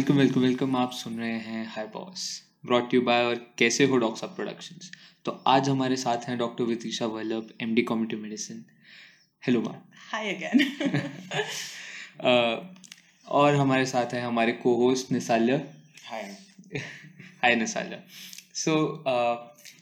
[0.00, 2.22] Welcome welcome welcome आप सुन रहे हैं hi boss
[2.66, 4.90] brought you by और कैसे हो डॉक्स प्रोडक्शंस
[5.24, 8.64] तो आज हमारे साथ हैं doctor Vitisha Vallabh M D community medicine
[9.42, 9.74] hello ma'am
[10.12, 10.62] hi again
[13.28, 15.60] और हमारे साथ हैं हमारे co-host Nisalya
[16.06, 16.22] hi
[17.42, 17.98] hi Nisalya
[18.54, 19.04] so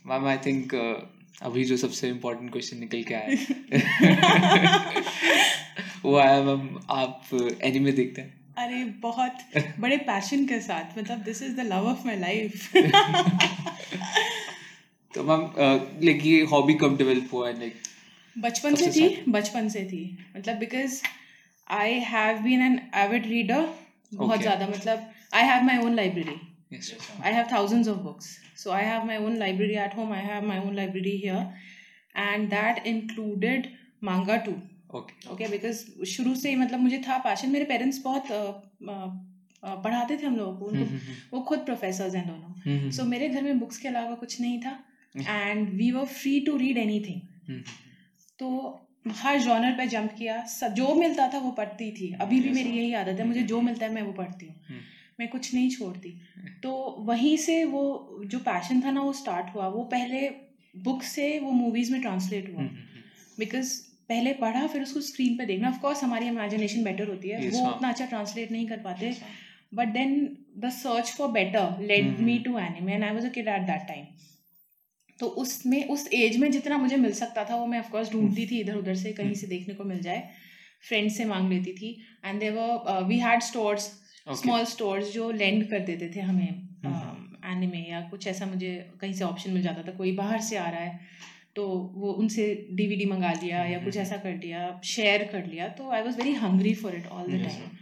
[0.06, 0.74] ma'am I think
[1.42, 3.28] अभी जो सबसे इम्पोर्टेंट क्वेश्चन निकल के आया
[6.04, 7.22] वो आया मैम आप
[7.62, 8.37] एनिमे देखते हैं?
[8.58, 9.38] अरे बहुत
[9.80, 12.70] बड़े पैशन के साथ मतलब this is the love of my life
[15.14, 15.42] तो मैम
[16.04, 17.74] लाइक ये हॉबी कब डेवलप हुआ है लाइक
[18.36, 20.02] बचपन से थी बचपन से थी।
[20.36, 21.00] मतलब because
[21.78, 23.68] I have been an avid reader
[24.14, 26.38] बहुत ज़्यादा मतलब I have my own library
[27.24, 28.26] I have have thousands of books.
[28.56, 30.12] So I have my own library at home.
[30.12, 31.42] I have my own library here,
[32.14, 33.68] and that included
[34.00, 34.56] manga too.
[35.32, 38.24] Okay because शुरू से ही मतलब मुझे था passion मेरे parents बहुत
[39.64, 40.66] पढ़ाते थे हम लोगों को.
[40.66, 42.90] हम्म, उनको वो खुद प्रोफेसर हैं दोनों.
[42.90, 44.78] सो मेरे घर में बुक्स के अलावा कुछ नहीं था.
[45.14, 46.98] And we were free to read any
[47.48, 47.62] hmm,
[48.38, 48.48] तो
[49.16, 50.44] हर जॉनर पे जंप किया.
[50.46, 52.12] सब जो मिलता था वो पढ़ती थी.
[52.20, 53.26] अभी भी मेरी यही आदत है.
[53.26, 54.54] मुझे जो मिलता है मैं वो पढ़ती हूँ.
[54.68, 54.80] हम्म।
[55.20, 56.10] मैं कुछ नहीं छोड़ती.
[56.62, 57.82] तो वहीं से वो
[58.26, 59.68] जो पैशन था ना वो स्टार्ट हुआ.
[59.68, 60.28] वो पहले
[60.74, 62.62] बुक से वो मूवीज़ में ट्रांसलेट हुआ.
[62.62, 62.76] हम्म,
[63.38, 63.72] बिकॉज़
[64.08, 67.52] पहले पढ़ा फिर उसको स्क्रीन पे देखना। ऑफ़ कोर्स हमारी इमेजिनेशन बेटर होती है। Yes,
[67.54, 69.14] वो उतना अच्छा ट्रांसलेट नहीं कर पाते।
[69.74, 70.16] But then
[70.58, 73.62] the search for better led hmm, me to anime and I was a kid at
[73.62, 74.04] that time
[75.18, 78.60] तो उसमें उस एज में जितना मुझे मिल सकता था वो मैं ऑफकोर्स ढूंढती थी
[78.60, 80.28] इधर उधर से कहीं से देखने को मिल जाए।
[80.88, 81.90] फ्रेंड से मांग लेती थी।
[82.24, 83.90] And there we had stores
[84.36, 86.48] small stores जो लेंड कर देते थे हमें।
[87.46, 88.70] एनिमे या कुछ ऐसा मुझे
[89.00, 91.00] कहीं से ऑप्शन मिल जाता था। कोई बाहर से आ रहा है
[91.58, 95.68] तो वो उनसे डीवीडी मंगा लिया या कुछ हम्म। ऐसा कर लिया शेयर कर लिया
[95.78, 97.76] तो I was very hungry for it all the time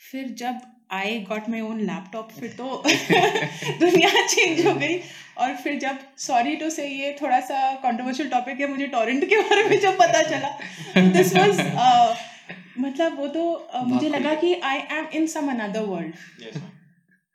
[0.00, 0.60] फिर जब
[0.92, 2.82] I got my own laptop फिर तो
[3.80, 4.98] दुनिया चेंज हो गई।
[5.36, 9.36] और फिर जब सॉरी टू से ये थोड़ा सा कंट्रोवर्शियल टॉपिक है मुझे टॉरेंट के
[9.38, 11.60] बारे में जब पता चला दिस वाज
[12.80, 13.44] मतलब वो तो
[13.74, 16.60] uh, मुझे लगा कि I am in some another world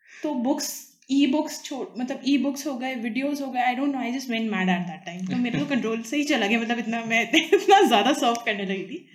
[0.09, 0.69] तो बुक्स
[1.11, 4.11] ई बुक्स छोड़ मतलब ई बुक्स हो गए वीडियोस हो गए I don't know I
[4.11, 6.79] just went mad at that time तो मेरे तो कंट्रोल से ही चला गया मतलब
[6.79, 9.07] इतना मैं इतना ज़्यादा सर्व करने लगी थी।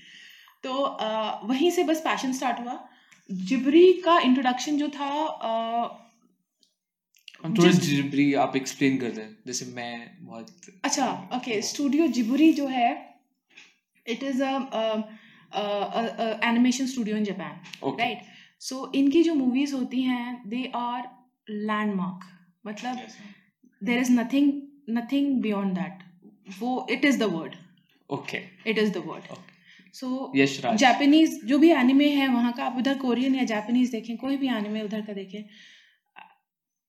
[0.63, 2.89] तो uh, वहीं से बस पैशन स्टार्ट हुआ।
[3.31, 6.11] जिबरी का इंट्रोडक्शन जो था uh,
[7.45, 10.47] हम थोड़ा आप एक्सप्लेन कर दें जैसे मैं बहुत
[10.85, 13.19] अच्छा ओके स्टूडियो जिबुरी जो है
[14.09, 14.43] it is
[16.45, 18.19] animation studio in Japan right
[18.61, 21.20] so इनकी जो मूवीज़ होती हैं दे आर
[21.51, 22.25] लैंडमार्क
[22.65, 23.07] मतलब
[23.83, 24.53] there is nothing
[24.99, 26.03] nothing beyond that
[26.61, 27.55] वो it is the word
[28.11, 29.37] okay it is the word
[29.95, 30.33] so
[30.77, 34.49] Japanese जो भी एनिमे है वहाँ का आप उधर कोरियन या जापानीज देखें कोई भी
[34.49, 35.43] एनिमे उधर का देखें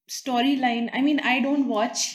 [0.10, 2.10] story line I mean I don't watch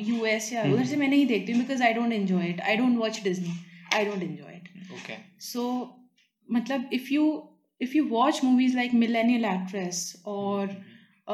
[0.00, 2.76] U S या उधर से मैं नहीं देखती हूँ because I don't enjoy it I
[2.76, 3.58] don't watch Disney
[3.94, 5.62] I don't enjoy it okay so
[6.48, 7.26] matlab if you
[7.80, 10.68] if you watch movies like millennial actress or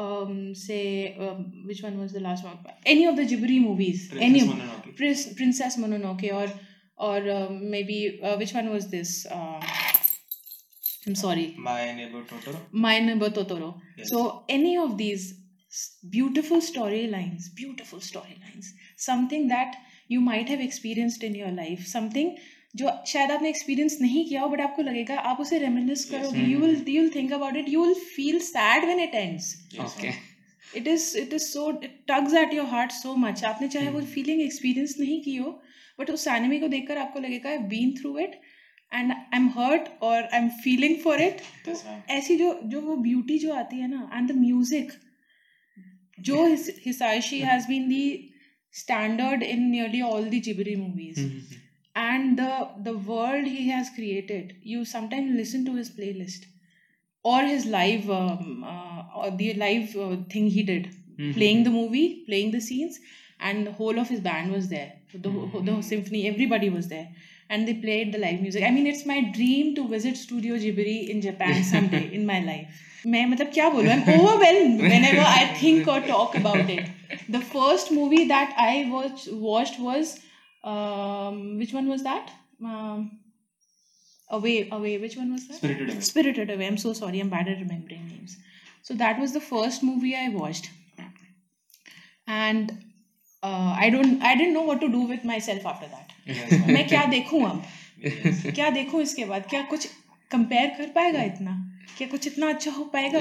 [0.01, 2.57] um say um, which one was the last one?
[2.85, 4.09] Any of the ghibli movies.
[4.29, 6.47] Any of Prince, princess mononoke or
[6.97, 9.25] or um, maybe uh, which one was this?
[9.31, 9.61] Um,
[11.07, 11.55] i'm sorry.
[11.57, 12.59] My neighbor Totoro.
[12.71, 13.69] my neighbor totoro.
[13.97, 14.09] Yes.
[14.09, 15.25] so any of these
[16.09, 19.75] beautiful storylines beautiful storylines something that
[20.07, 22.37] you might have experienced in your life something
[22.73, 26.59] जो शायद आपने experience नहीं किया हो but आपको लगेगा आप उसे रेमिनिस करोगे you
[26.59, 30.11] will you will think about it you will feel sad when it ends okay
[30.63, 34.41] it is it is so tugs at your heart so much आपने चाहे वो फीलिंग
[34.41, 35.59] एक्सपीरियंस नहीं की हो
[35.99, 38.39] बट उस एनिमे को देखकर आपको लगेगा I been through it
[38.91, 42.95] and I am hurt और I am feeling for it तो ऐसी जो जो वो
[43.03, 44.91] ब्यूटी जो आती है ना एंड द म्यूज़िक
[46.17, 46.45] जो
[46.85, 48.03] Hisaishi has been the
[48.73, 51.65] standard in nearly all the Ghibli movies
[51.96, 52.52] and the
[52.88, 56.46] the world he has created you sometimes listen to his playlist
[57.22, 61.32] or his live um, uh, or the live uh, thing he did Mhm.
[61.34, 62.94] playing the movie playing the scenes
[63.48, 64.92] and the whole of his band was there
[65.26, 65.32] the,
[65.68, 67.08] the symphony everybody was there
[67.50, 70.96] and they played the live music i mean it's my dream to visit studio ghibli
[71.14, 72.80] in japan someday in my life
[73.12, 76.90] मैं मतलब क्या बोलूँ I'm overwhelmed whenever I think or talk about it.
[77.36, 80.12] The first movie that I watched watched was
[80.71, 82.31] um, which one was that?
[82.63, 83.03] Um,
[84.29, 84.97] away, away.
[85.05, 85.57] Which one was that?
[85.61, 85.99] Spirited Away.
[86.09, 86.67] Spirited Away.
[86.67, 87.19] I'm so sorry.
[87.19, 88.37] I'm bad at remembering names.
[88.81, 90.69] So that was the first movie I watched,
[92.27, 92.71] and
[93.43, 94.21] uh, I don't.
[94.23, 96.13] I didn't know what to do with myself after that.
[96.75, 97.63] मैं क्या देखूँ अब
[98.55, 99.87] क्या देखूँ इसके बाद क्या कुछ
[100.31, 101.51] कंपेयर कर पाएगा इतना
[101.97, 103.19] क्या कुछ इतना अच्छा हो पाएगा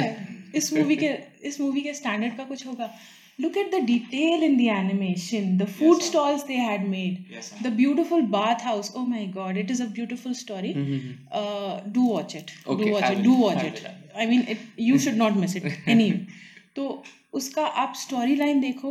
[0.58, 1.10] इस मूवी के
[1.48, 2.90] इस मूवी के स्टैंडर्ड का कुछ होगा
[3.38, 7.48] look at the detail in the animation the food Yes, stalls they had made Yes,
[7.66, 11.10] the beautiful bathhouse oh my god it is a beautiful story Mhm.
[11.40, 13.82] uh, do watch it Okay, do watch it do watch it
[14.22, 16.08] I mean it, you should not miss it any
[16.76, 16.86] तो
[17.40, 18.90] उसका आप story line देखो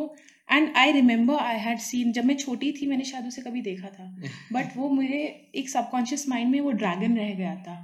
[0.51, 3.87] and I remember I had seen जब मैं छोटी थी मैंने शायद उसे कभी देखा
[3.97, 4.05] था
[4.53, 5.19] बट वो मेरे
[5.61, 7.75] एक सबकॉन्शियस माइंड में वो ड्रैगन रह गया था.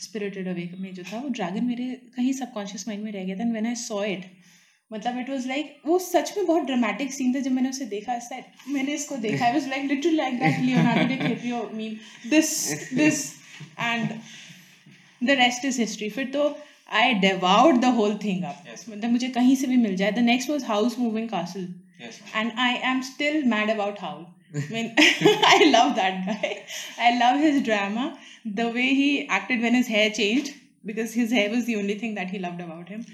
[0.00, 3.50] स्पिरिटेड अवे में जो था वो ड्रैगन मेरे कहीं सबकॉन्शियस माइंड में रह गया था
[3.50, 4.24] व्हेन आई सॉ इट
[4.90, 8.14] मतलब इट वाज लाइक वो सच में बहुत ड्रामेटिक सीन था जब मैंने उसे देखा
[8.14, 11.96] इस टाइम मैंने इसको देखा I was like little like that Leonardo DiCaprio meme
[12.30, 12.54] this
[12.94, 13.26] this
[13.80, 14.08] and
[15.20, 16.48] the rest is history फिर तो
[17.00, 20.50] आई डेवाउड द होल थिंग अप मतलब मुझे कहीं से भी मिल जाए। The next
[20.50, 21.68] was Howl's Moving Castle
[22.34, 24.24] and I am still mad about how
[25.46, 26.56] I love that guy
[27.00, 28.10] I love his drama
[28.48, 30.48] the way he acted when his hair changed
[30.86, 33.04] because his hair was the only thing that he loved about him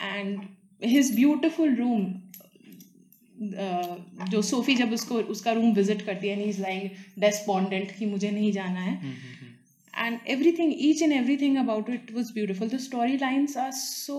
[0.00, 0.40] and
[0.82, 2.04] his beautiful room.
[3.42, 3.96] Uh,
[4.30, 8.50] जो Sophie जब उसको उसका room visit करती है is like डेस्पॉन्डेंट कि मुझे नहीं
[8.52, 9.48] जाना है Mhm.
[10.02, 14.18] and everything each and everything about it was beautiful the storylines are so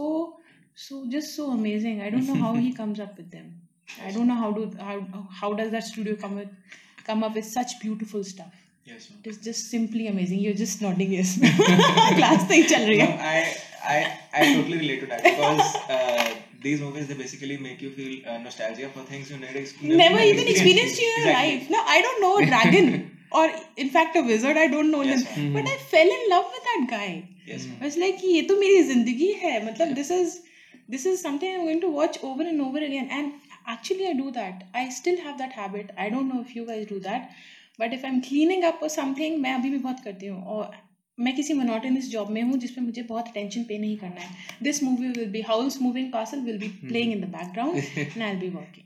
[0.87, 3.47] so just so amazing i don't know how he comes up with them
[4.09, 4.97] i don't know how do how
[5.41, 6.51] how does that studio come with
[7.09, 8.59] come up with such beautiful stuff
[8.91, 13.11] Yes, it is just simply amazing you're just nodding yes class thing chal rahi No,
[13.27, 13.99] hai I, I,
[14.41, 16.29] I totally relate to that because uh,
[16.63, 20.19] these movies they basically make you feel uh, nostalgia for things you never, ex- never
[20.31, 21.57] even experienced in your Exactly.
[21.57, 22.89] life no i don't know a dragon
[23.41, 23.43] or
[23.83, 25.53] in fact a wizard i don't know Yes, him ma'am.
[25.59, 27.11] but i fell in love with that guy
[27.45, 27.77] Yes, ma'am.
[27.81, 30.35] I was like ये तो मेरी ज़िंदगी है मतलब this is
[30.93, 33.33] this is something I'm going to watch over and over again and
[33.73, 36.85] actually I do that I still have that habit I don't know if you guys
[36.93, 37.29] do that
[37.81, 40.71] but if I'm cleaning up or something मैं अभी भी बहुत करती हूँ और
[41.19, 44.81] मैं किसी मोनोटेनस job में हूँ जिसमें मुझे बहुत टेंशन पे नहीं करना है। This
[44.83, 48.39] movie will be Howl's Moving Castle will be playing in the background and I will
[48.39, 48.85] be working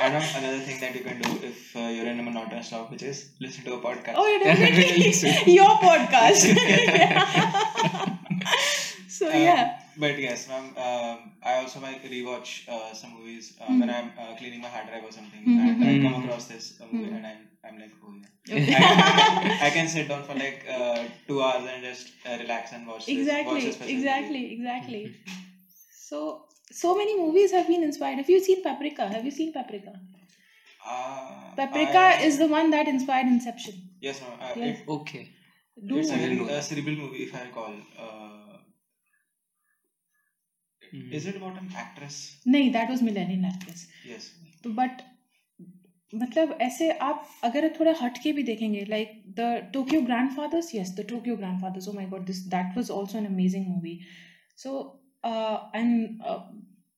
[0.00, 3.02] and another thing that you can do if you are in a monotonous job which
[3.10, 6.46] is listen to a podcast oh definitely your podcast
[9.18, 10.66] so yeah But yes, ma'am.
[10.86, 13.80] Um, I also like rewatch uh, some movies uh, Hmm.
[13.80, 15.58] when I'm uh, cleaning my hard drive or something, Mhm.
[15.66, 16.24] and I come Mhm.
[16.24, 17.16] across this uh, movie, Hmm.
[17.16, 18.56] and I'm, I'm like, oh yeah.
[18.58, 18.74] Okay.
[18.80, 22.86] I, I can sit down for like uh, two hours and just uh, relax and
[22.86, 23.06] watch.
[23.06, 24.54] This, watch exactly this specific exactly movie.
[24.58, 25.02] exactly
[26.08, 26.20] so
[26.70, 29.92] so many movies have been inspired have you seen paprika have you seen paprika
[30.90, 34.34] Uh, paprika I- is the one that inspired inception yes, ma'am.
[34.40, 34.78] Uh, Yes.
[34.80, 35.24] It, Okay.
[35.88, 36.64] do it's a, very didn't know uh, that.
[36.68, 37.74] cerebral movie, if I recall.
[40.92, 42.16] Is it about an actress?
[42.46, 43.86] नहीं that was millennial actress.
[44.08, 44.32] Yes.
[44.64, 45.02] तो but
[46.12, 50.94] मतलब ऐसे आप अगर थोड़ा हट के भी देखेंगे like the Tokyo grand fathers yes
[50.98, 53.98] the Tokyo grand fathers oh my God this that was also an amazing movie
[54.58, 54.70] so
[55.74, 56.22] and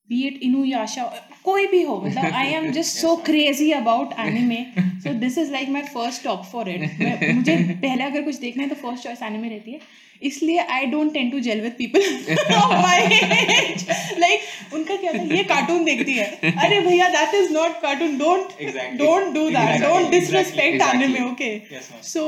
[0.09, 1.05] be it Inuyasha
[1.45, 5.69] कोई भी हो मतलब I am just so crazy about anime so this is like
[5.69, 6.81] my first top favourite
[7.35, 9.81] मुझे पहले अगर कुछ देखना है तो फ़र्स्ट चॉइस एनिमे रहती है।
[10.23, 12.01] इसलिए I don't tend to gel with people
[14.21, 15.23] like उनका क्या था?
[15.35, 16.25] ये कार्टून देखती है।
[16.65, 18.63] अरे भैया that is not cartoon don't
[18.99, 21.51] don't do that don't disrespect आने में okay
[22.09, 22.25] so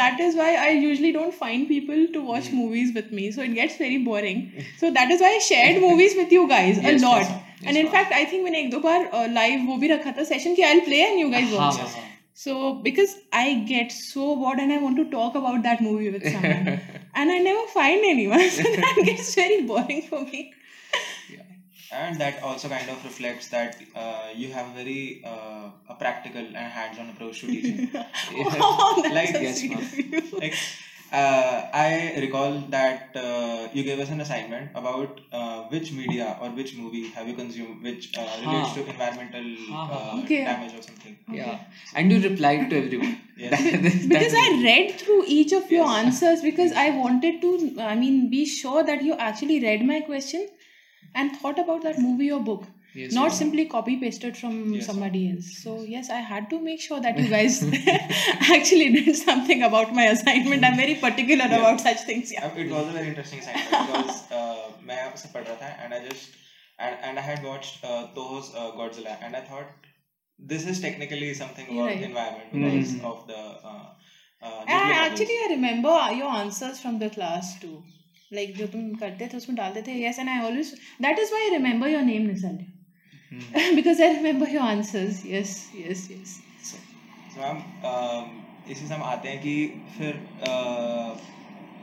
[0.00, 3.52] that is why I usually don't find people to watch movies with me so it
[3.54, 4.42] gets very boring
[4.80, 8.44] so that is why shared movies with you guys a lot and in fact I think
[8.44, 11.28] मैंने एक दो बार live वो भी रखा था session की I play and you
[11.30, 11.80] guys watch
[12.38, 16.22] so because I get so what and I want to talk about that movie with
[17.18, 20.52] and i never find anyone so that gets very boring for me.
[21.90, 26.42] And that also kind of reflects that uh, you have a very uh, a practical
[26.42, 27.88] and hands-on approach to teaching.
[28.30, 29.62] Oh, that's Like, yes,
[30.32, 30.54] like
[31.12, 36.50] uh, i recall that uh, you gave us an assignment about uh, which media or
[36.58, 38.74] which movie have you consumed which uh, relates Huh.
[38.82, 39.98] to environmental Huh, huh.
[39.98, 40.42] uh, Okay.
[40.50, 41.58] damage or something Yeah.
[41.94, 43.14] And you replied to everyone.
[43.44, 43.58] Yes.
[43.64, 45.98] That- that- because I read through each of your Yes.
[46.04, 47.50] answers because I wanted to,
[47.88, 50.48] I mean, be sure that you actually read my question
[51.14, 52.64] and thought about that movie or book,
[52.97, 53.37] Yes, not ma'am.
[53.37, 55.47] simply copy pasted from Yes, somebody else.
[55.63, 57.55] So, yes, I had to make sure that you guys
[58.57, 60.63] actually did something about my assignment.
[60.69, 61.59] I'm very particular Yeah.
[61.59, 62.31] about such things.
[62.31, 62.45] Yeah.
[62.47, 65.93] Uh, it was a very interesting assignment because uh, मैं उसे पढ़ रहा था and
[65.93, 66.37] I just
[66.79, 69.89] and, and I had watched uh, Toho's uh, Godzilla and I thought
[70.53, 72.05] this is technically something about Right.
[72.11, 73.05] environment because Mhm.
[73.11, 73.41] of the
[73.71, 73.89] uh,
[74.41, 77.75] uh, And nuclear actually, I remember your answers from the class too.
[78.37, 80.69] Like जो तुम करते थे उसमें डालते थे yes and I always
[81.05, 82.55] that is why I remember your name Nizal
[83.30, 83.74] Hmm.
[83.74, 86.76] because I remember your answers yes yes yes So,
[87.34, 87.58] so ma'am
[87.90, 88.28] um,
[88.70, 89.54] इसी हम आते हैं कि
[89.96, 90.16] फिर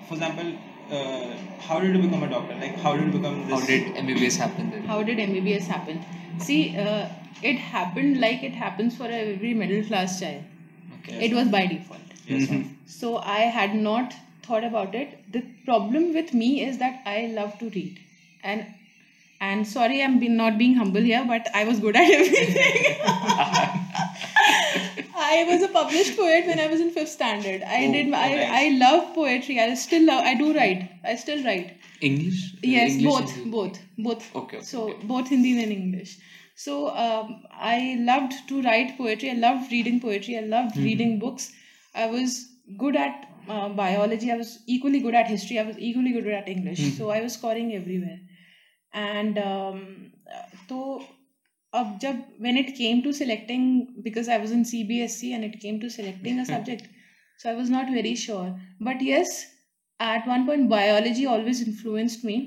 [0.08, 0.54] for example
[0.92, 1.36] uh,
[1.68, 2.56] how did you become a doctor?
[2.56, 3.60] Like, how did you become this?
[3.60, 4.84] How did MBBS happen then?
[4.84, 6.04] How did MBBS happen?
[6.40, 7.08] See, uh,
[7.42, 10.44] it happened like it happens for every middle class child.
[11.00, 11.26] Okay.
[11.26, 12.02] It was by default.
[12.28, 12.78] Yes, ma'am.
[12.86, 15.32] So I had not thought about it.
[15.32, 18.00] The problem with me is that I love to read,
[18.44, 18.66] and
[19.42, 22.96] and sorry, I'm be, not being humble here, but I was good at everything.
[25.18, 27.64] I was a published poet when I was in fifth standard.
[27.64, 28.08] I Oh, did.
[28.14, 28.50] I, nice.
[28.52, 29.60] I love poetry.
[29.60, 30.24] I still love.
[30.24, 30.90] I do write.
[31.04, 31.78] I still write.
[32.02, 32.54] English?
[32.62, 34.36] Yes, English both, and- both, both.
[34.36, 34.58] Okay.
[34.58, 35.06] okay, So okay.
[35.06, 36.18] both Hindi and English.
[36.56, 39.32] So um, I loved to write poetry.
[39.32, 40.38] I loved reading poetry.
[40.38, 40.84] I loved Mm-hmm.
[40.84, 41.52] reading books.
[41.94, 44.32] I was good at uh, biology.
[44.32, 45.60] I was equally good at history.
[45.60, 46.80] I was equally good at English.
[46.80, 46.98] Mm-hmm.
[46.98, 48.20] So I was scoring everywhere
[48.95, 50.13] And um,
[50.69, 50.81] तो
[51.75, 53.67] अब जब when it came to selecting
[54.03, 56.89] because I was in CBSC and it came to selecting a subject,
[57.39, 58.49] so I was not very sure.
[58.81, 59.47] But yes,
[60.01, 62.39] at one point biology always influenced me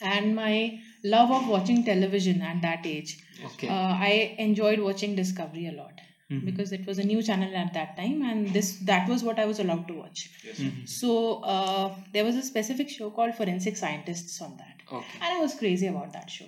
[0.00, 3.12] and my love of watching television at that age
[3.46, 3.68] Okay.
[3.68, 6.44] uh, i enjoyed watching discovery a lot Mhm.
[6.48, 9.46] because it was a new channel at that time and this that was what i
[9.52, 10.60] was allowed to watch Yes.
[10.64, 10.88] Mhm.
[10.94, 11.12] so
[11.54, 14.69] uh, there was a specific show called forensic scientists on that
[14.99, 15.17] Okay.
[15.21, 16.45] and i was crazy about that show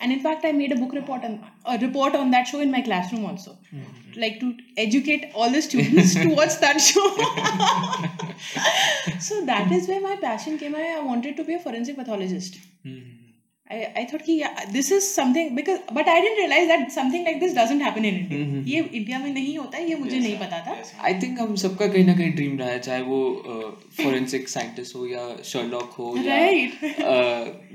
[0.00, 1.34] and in fact i made a book report on
[1.74, 4.16] a report on that show in my classroom also Mhm.
[4.24, 4.48] like to
[4.86, 7.06] educate all the students to watch that show
[9.28, 13.04] so that is where my passion came i wanted to be a forensic pathologist Mhm.
[13.70, 17.24] I, I thought कि yeah, this is something because but I didn't realize that something
[17.28, 18.38] like this doesn't happen in India.
[18.42, 18.60] Mhm.
[18.72, 20.92] ये India में नहीं होता है ये मुझे Yes, नहीं पता था Yes.
[21.08, 23.18] आई थिंक हम सबका कहीं ना कहीं ड्रीम रहा है चाहे वो
[24.02, 26.84] फोरेंसिक साइंटिस्ट हो या शर्लॉक हो या Right.
[26.84, 27.16] अ,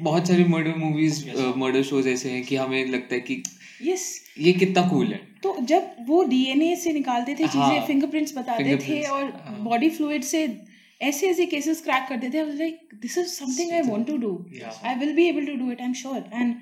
[0.09, 1.55] बहुत सारी murder movies Yes.
[1.65, 3.41] Murder shows ऐसे हैं कि हमें लगता है कि
[3.89, 4.07] yes
[4.47, 8.75] ये कितना कूल है तो जब वो डीएनए से निकालते थे चीज़ें हाँ, फिंगरप्रिंट्स बताते
[8.87, 10.47] थे और हाँ। बॉडी फ्लूइड से
[11.01, 14.33] ऐसे ऐसे केसेस क्रैक करते थे like this is something I want to do
[14.83, 16.55] I will be able to do it I am sure and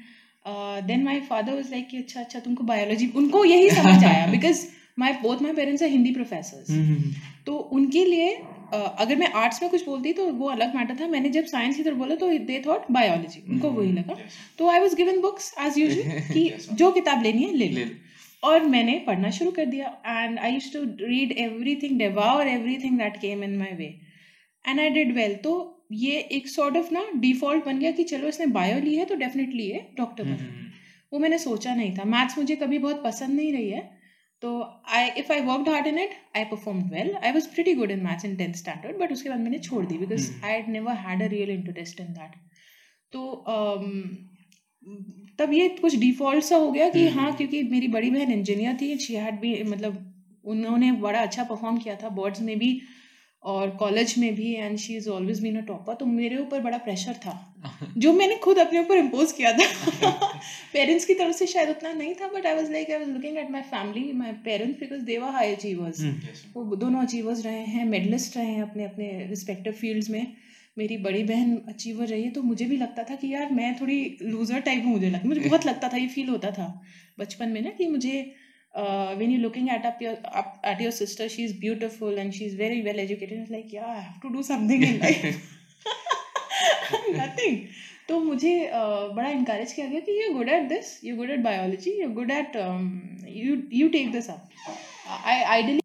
[0.88, 4.66] then my father was like अच्छा अच्छा तुमको बायोलॉजी उनको यही समझ आया because
[5.00, 7.12] my both my parents are Hindi professors hmm,
[7.46, 8.34] तो उनके लिए
[8.74, 11.78] अ, अगर मैं आर्ट्स में कुछ बोलती तो वो अलग मैटर था। मैंने जब साइंस
[11.78, 14.18] की तरफ़ बोला तो दे थॉट बायोलॉजी उनको वही लगा.
[14.58, 16.44] तो I was given books as usual कि.
[16.74, 17.86] जो किताब लेनी है ले ले।
[18.44, 23.18] और मैंने पढ़ना शुरू कर दिया। And I used to read everything devour everything that
[23.22, 23.90] came in my way
[24.66, 25.54] and I did well तो
[25.92, 29.16] ये एक सॉर्ट ऑफ़ ना डिफ़ॉल्ट बन गया कि चलो इसने बायो ली है तो
[29.18, 30.68] डेफिनेटली ये डॉक्टर बने हम्म,
[31.12, 33.82] वो मैंने सोचा नहीं था। मैथ्स मुझे कभी बहुत पसंद नहीं रही है।
[34.44, 34.50] तो
[34.88, 38.04] I if I work hard in it I perform well I was pretty good in
[38.04, 40.30] maths in tenth standard but उसके बाद मैंने छोड़ दी because.
[40.44, 42.36] I had never had a real interest in that
[43.14, 43.86] तो um,
[45.40, 47.16] तब ये कुछ default सा हो गया कि Hmm.
[47.16, 49.98] हाँ क्योंकि मेरी बड़ी बहन इंजीनियर थी शी हैड भी मतलब
[50.46, 52.70] उन्होंने बड़ा अच्छा परफॉर्म किया था। बोर्ड्स में भी
[53.44, 56.78] और कॉलेज में भी and she is always been a topper तो मेरे ऊपर बड़ा
[56.78, 57.46] प्रेशर था
[57.98, 60.28] जो मैंने खुद अपने ऊपर इम्पोज किया था।
[60.74, 63.38] पेरेंट्स की तरफ़ से शायद उतना नहीं था but I was like I was looking
[63.38, 66.02] at my family my parents because they were high achievers.
[66.56, 70.26] वो दोनों अचीवर्स रहे हैं मेडलिस्ट रहे हैं अपने अपने रिस्पेक्टिव फील्ड्स में।
[70.78, 74.18] मेरी बड़ी बहन अचीवर रही है तो मुझे भी लगता था कि यार मैं थोड़ी
[74.22, 76.68] लूजर टाइप हूँ मुझे लगता मुझे बहुत लगता था ये फील होता था।
[77.20, 78.32] बचपन में ना कि मुझे
[78.74, 82.82] when you're looking at up your up at your sister she's beautiful and she's very
[82.82, 85.26] well educated it's like yeah i have to do something in life
[87.22, 87.68] nothing
[88.10, 91.40] तो मुझे uh, बड़ा इनकरेज किया गया कि you good at this you good at
[91.40, 92.56] biology you good at
[93.30, 94.50] you you take this up
[95.26, 95.80] I ideally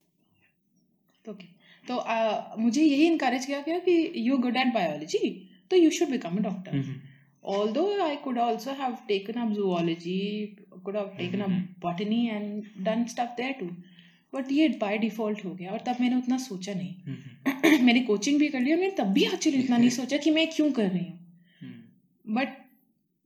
[1.31, 1.47] okay
[1.89, 5.31] तो uh, मुझे यही encourage किया गया कि यू गुड एट बायोलॉजी
[5.71, 7.01] तो you should become a doctor hmm,
[7.45, 11.67] although I could also have taken up zoology, could have taken up Mhm.
[11.83, 13.71] botany and done stuff there too.
[14.33, 18.39] But ये by default हो गया और तब मैंने उतना सोचा नहीं। हम्म, मैंने कोचिंग
[18.39, 20.89] भी कर ली और मैंने तब भी एक्चुअली इतना नहीं सोचा कि मैं क्यों कर
[20.89, 22.57] रही हूँ। बट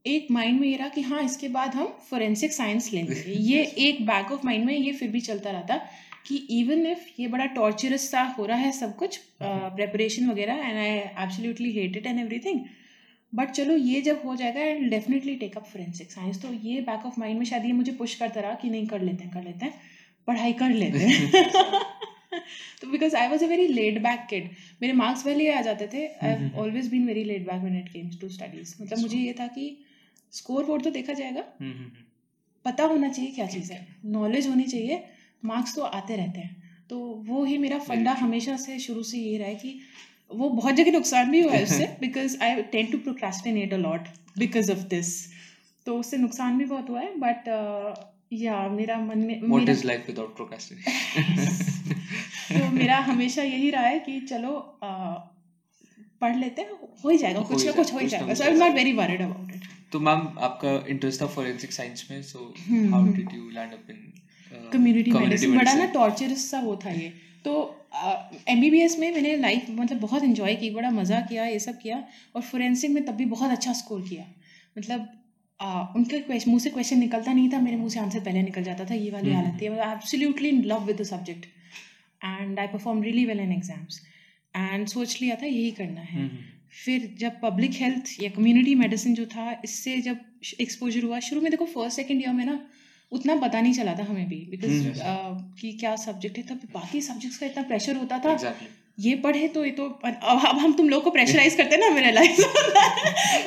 [0.05, 3.15] एक माइंड में ये रहा कि हाँ इसके बाद हम फोरेंसिक साइंस लेंगे।
[3.47, 5.81] ये एक बैक ऑफ़ माइंड में ये फिर भी चलता रहा था
[6.27, 10.79] कि इवन इफ़ ये बड़ा टॉर्चरस सा हो रहा है सब कुछ प्रेपरेशन वगैरह and
[10.79, 10.89] I
[11.25, 12.61] absolutely hate it and everything
[13.33, 17.07] but चलो ये जब हो जाएगा and definitely take up forensic science तो ये बैक
[17.07, 19.43] ऑफ़ माइंड में शायद ये मुझे पुश करता रहा कि नहीं कर लेते हैं कर
[19.43, 19.75] लेते हैं.
[20.29, 21.83] पढ़ाई कर लेते हैं.
[22.81, 24.49] तो because I was a very laid back kid
[24.83, 27.61] मेरे मार्क्स पहले ही आ जाते थे I hmm, have always been very laid back
[27.63, 29.77] when it comes to studies मतलब मुझे ये था कि
[30.33, 31.45] स्कोर बोर्ड तो देखा जाएगा.
[31.61, 31.91] हम्म, हम्म,
[32.65, 33.87] पता होना चाहिए क्या चीज़ है.
[34.05, 35.03] नॉलेज होनी चाहिए.
[35.45, 36.57] मार्क्स तो आते रहते हैं.
[36.91, 39.79] तो वो ही मेरा फंडा हमेशा से शुरू से ये रहा है कि
[40.31, 44.09] वो बहुत जगह नुकसान भी हुआ है उससे because I tend to procrastinate a lot
[44.39, 45.11] because of this
[45.87, 47.49] तो उससे नुकसान भी बहुत हुआ है बट
[48.33, 50.93] या मेरा मन में What मेरा is life without procrastination?
[52.61, 54.51] तो मेरा हमेशा यही रहा है कि चलो
[54.85, 56.69] पढ़ लेते हैं
[57.05, 59.23] हो ही जाएगा कुछ ना कुछ हो ही जाएगा। So I am not very worried
[59.23, 63.07] about it तो मैम आपका इंटरेस्ट था फोरेंसिक साइंस में so how.
[63.07, 67.09] Did you land up in community medicine बड़ा ना टॉर्चरस सा वो था ये।
[67.45, 71.45] तो एम बी बी एस में मैंने लाइफ मतलब बहुत इन्जॉय की बड़ा मज़ा किया
[71.47, 72.03] ये सब किया
[72.37, 74.25] और फोरेंसिक में तब भी बहुत अच्छा स्कोर किया।
[74.79, 75.09] मतलब
[75.61, 78.63] आ, उनके क्वेश्चन मुँह से क्वेश्चन निकलता नहीं था मेरे मुँह से आंसर पहले निकल
[78.63, 81.47] जाता था ये वाली हम्म। हालत थी। I absolutely in love with the subject
[82.21, 84.01] and I perform really well in exams
[84.55, 86.39] and सोच लिया था यही करना है। हम्म,
[86.85, 90.21] फिर जब पब्लिक हेल्थ या कम्युनिटी मेडिसिन जो था इससे जब
[90.61, 92.59] एक्सपोजर हुआ शुरू में देखो फ़र्स्ट सेकेंड ईयर में ना
[93.13, 97.01] उतना पता नहीं चला था हमें भी बिकॉज़ हम्म। कि क्या सब्जेक्ट है तब बाकी
[97.03, 98.69] सब्जेक्ट्स का इतना प्रेशर होता था। एग्जैक्टली
[99.01, 101.91] ये पढ़े तो ये तो अब अब हम तुम लोग को प्रेशराइज करते हैं ना
[101.95, 102.41] मेरे लाइफ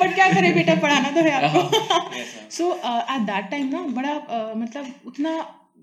[0.00, 4.56] बट क्या करें बेटा पढ़ाना तो है आपको। सो एट दैट टाइम ना बड़ा uh,
[4.56, 5.34] मतलब उतना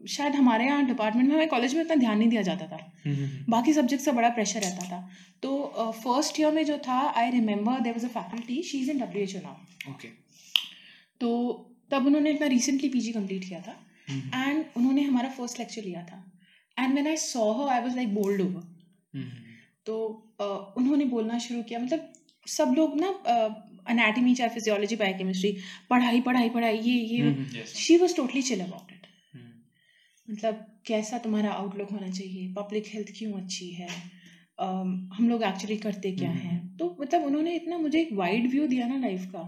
[0.08, 3.28] शायद हमारे यहाँ डिपार्टमेंट में हमारे कॉलेज में उतना ध्यान नहीं दिया जाता था। हम्म,
[3.50, 5.10] बाकी सब्जेक्ट का बड़ा प्रेशर रहता था।
[5.44, 9.00] तो फ़र्स्ट ईयर में जो था I remember there was a faculty she is in
[9.00, 10.08] W H O now okay
[11.22, 11.30] तो
[11.92, 13.76] तब उन्होंने अपना रिसेंटली पीजी कंप्लीट किया था।
[14.08, 16.24] हम्म, एंड उन्होंने हमारा फ़र्स्ट लेक्चर लिया था।
[16.78, 18.64] And when I saw her I was like bowled over
[19.86, 19.96] तो
[20.78, 22.12] उन्होंने बोलना शुरू किया। मतलब
[22.48, 23.08] सब लोग ना
[23.88, 25.52] अनाटमी चाहे फिजियोलॉजी बायोकेमिस्ट्री
[25.90, 27.64] पढ़ाई पढ़ाई पढ़ाई ये ये। हम्म.
[27.76, 29.52] She was totally chill about it hmm,
[30.28, 32.48] मतलब कैसा तुम्हारा आउटलुक होना चाहिए?
[32.54, 33.88] पब्लिक हेल्थ क्यों अच्छी है?
[34.60, 36.78] um, हम लोग एक्चुअली करते क्या हम्म। हैं?
[36.78, 39.44] तो मतलब उन्होंने इतना मुझे एक वाइड व्यू दिया ना लाइफ का।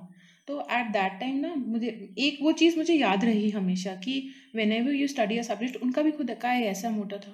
[0.51, 1.87] तो एट दैट टाइम ना मुझे
[2.19, 4.13] एक वो चीज़ मुझे याद रही हमेशा कि
[4.71, 7.31] whenever you study a subject उनका भी खुद का ऐसा मोटा था।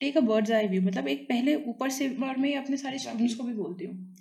[0.00, 3.34] Take a bird's eye view मतलब एक पहले ऊपर से और मैं अपने सारे स्टूडेंट्स
[3.34, 4.16] को भी बोलती हूँ।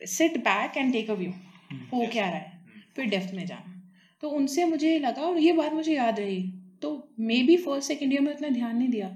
[0.00, 1.30] Sit back and take a view
[1.92, 2.50] हो क्या रहा है?
[2.64, 3.76] हम्म, फिर डेफ्थ में जाना।
[4.22, 6.42] तो उनसे मुझे लगा और ये बात मुझे याद रही।
[6.82, 9.08] तो maybe first second year में उतना ध्यान नहीं दिया।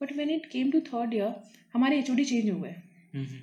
[0.00, 1.34] But when it came to third year
[1.74, 3.40] हमारे एच ओ डी चेंज हो गए। हम्म, हम्म,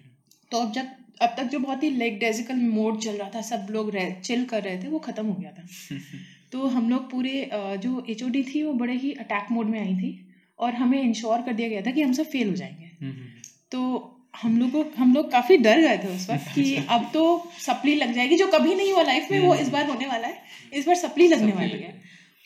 [0.52, 0.88] तो अब जब
[1.22, 4.46] अब तक जो बहुत ही लेग डेजिकल मोड चल रहा था सब लोग रह चिल
[4.46, 5.68] कर रहे थे वो ख़त्म हो गया था।
[6.52, 10.12] तो हम लोग पूरे जो एचओडी थी वो बड़े ही अटैक मोड में आई थी
[10.60, 13.42] और हमें इंश्योर कर दिया गया था कि हम सब फेल हो जाएँगे। हम्म, हम्म,
[13.72, 17.24] तो हम लोग को हम लोग काफ़ी डर गए थे उस वक्त कि अब तो
[17.60, 20.42] सप्ली लग जाएगी जो कभी नहीं हुआ लाइफ में वो इस बार होने वाला है
[20.74, 21.94] इस बार सप्ली लगने वाली है।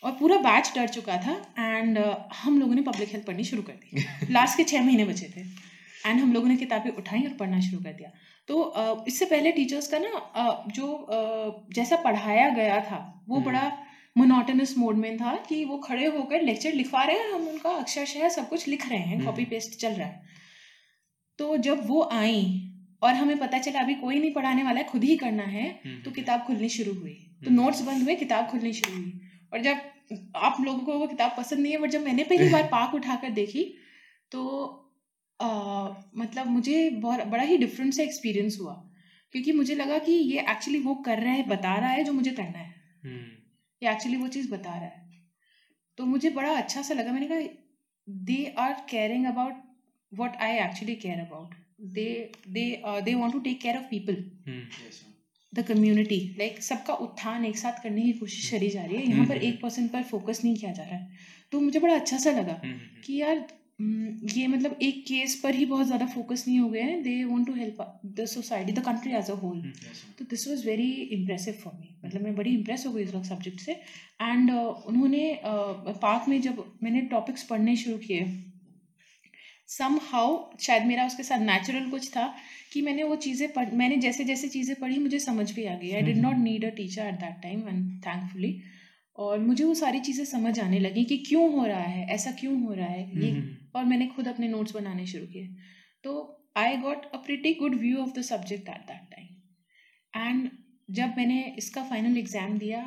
[0.02, 1.98] और पूरा बैच डर चुका था एंड
[2.34, 5.40] हम लोगों ने पब्लिक हेल्थ पढ़नी शुरू कर दी। लास्ट के छः महीने बचे थे।
[6.06, 8.10] एंड हम लोगों ने किताबें उठाई और पढ़ना शुरू कर दिया।
[8.48, 10.88] तो इससे पहले टीचर्स का ना जो
[11.74, 13.72] जैसा पढ़ाया गया था वो हम्म। बड़ा
[14.16, 18.28] मोनोटनस मोड में था कि वो खड़े होकर लेक्चर लिखवा रहे हैं हम उनका अक्षरशः
[18.30, 20.22] सब कुछ लिख रहे हैं हम्म। कॉपी पेस्ट चल रहा है
[21.38, 22.44] तो जब वो आई
[23.02, 26.02] और हमें पता चला अभी कोई नहीं पढ़ाने वाला है खुद ही करना है हम्म,
[26.02, 27.12] तो किताब खुलनी शुरू हुई
[27.44, 29.20] तो हम्म। नोट्स बंद हुए किताब खुलनी शुरू हुई
[29.52, 32.62] और जब आप लोगों को वो किताब पसंद नहीं है बट जब मैंने पहली बार
[32.68, 33.64] पाक उठाकर देखी
[34.32, 34.44] तो
[35.40, 38.74] मतलब मुझे बहुत बड़ा ही डिफरेंट सा एक्सपीरियंस हुआ।
[39.34, 42.30] क्योंकि मुझे लगा कि ये एक्चुअली वो कर रहा है बता रहा है जो मुझे
[42.30, 43.24] करना है। हम्म,
[43.82, 45.02] ये एक्चुअली वो चीज़ बता रहा है।
[45.98, 47.40] तो मुझे बड़ा अच्छा सा लगा मैंने कहा
[48.08, 49.62] they are caring about
[50.12, 51.54] what I actually care about
[51.94, 54.16] they they they want to take care of people
[54.46, 54.62] hmm.
[55.52, 59.26] The community like सबका उत्थान एक साथ करने की कोशिश करी जा रही है। यहाँ
[59.26, 61.10] पर हम्म। एक पर्सन पर फोकस नहीं किया जा रहा है।
[61.52, 63.46] तो मुझे बड़ा अच्छा सा लगा हम्म, हम्म, कि यार हम्म,
[64.32, 67.46] ये मतलब एक केस पर ही बहुत ज़्यादा फोकस नहीं हो गए हैं। They want
[67.46, 69.72] to help the society the country as a whole hmm.
[70.18, 73.28] तो this was very impressive for me मतलब मैं बड़ी इम्प्रेस हो गई इस वक्त
[73.28, 78.26] सब्जेक्ट से। एंड uh, उन्होंने uh, पार्क में जब मैंने टॉपिक्स पढ़ने शुरू किए
[79.68, 82.26] सम हाउ शायद मेरा उसके साथ नेचुरल कुछ था
[82.72, 85.90] कि मैंने वो चीज़ें पढ़ मैंने जैसे जैसे चीज़ें पढ़ी मुझे समझ भी आ गई।
[85.90, 88.50] I did not need a teacher at that time and thankfully
[89.18, 92.60] और मुझे वो सारी चीज़ें समझ आने लगी कि क्यों हो रहा है ऐसा क्यों
[92.62, 93.20] हो रहा है?
[93.20, 95.48] ये हम्म, और मैंने खुद अपने नोट्स बनाने शुरू किए।
[96.04, 96.14] तो
[96.56, 100.50] I got a pretty good view of the subject at that time and
[100.88, 102.80] जब मैंने इसका फाइनल एग्ज़ाम दिया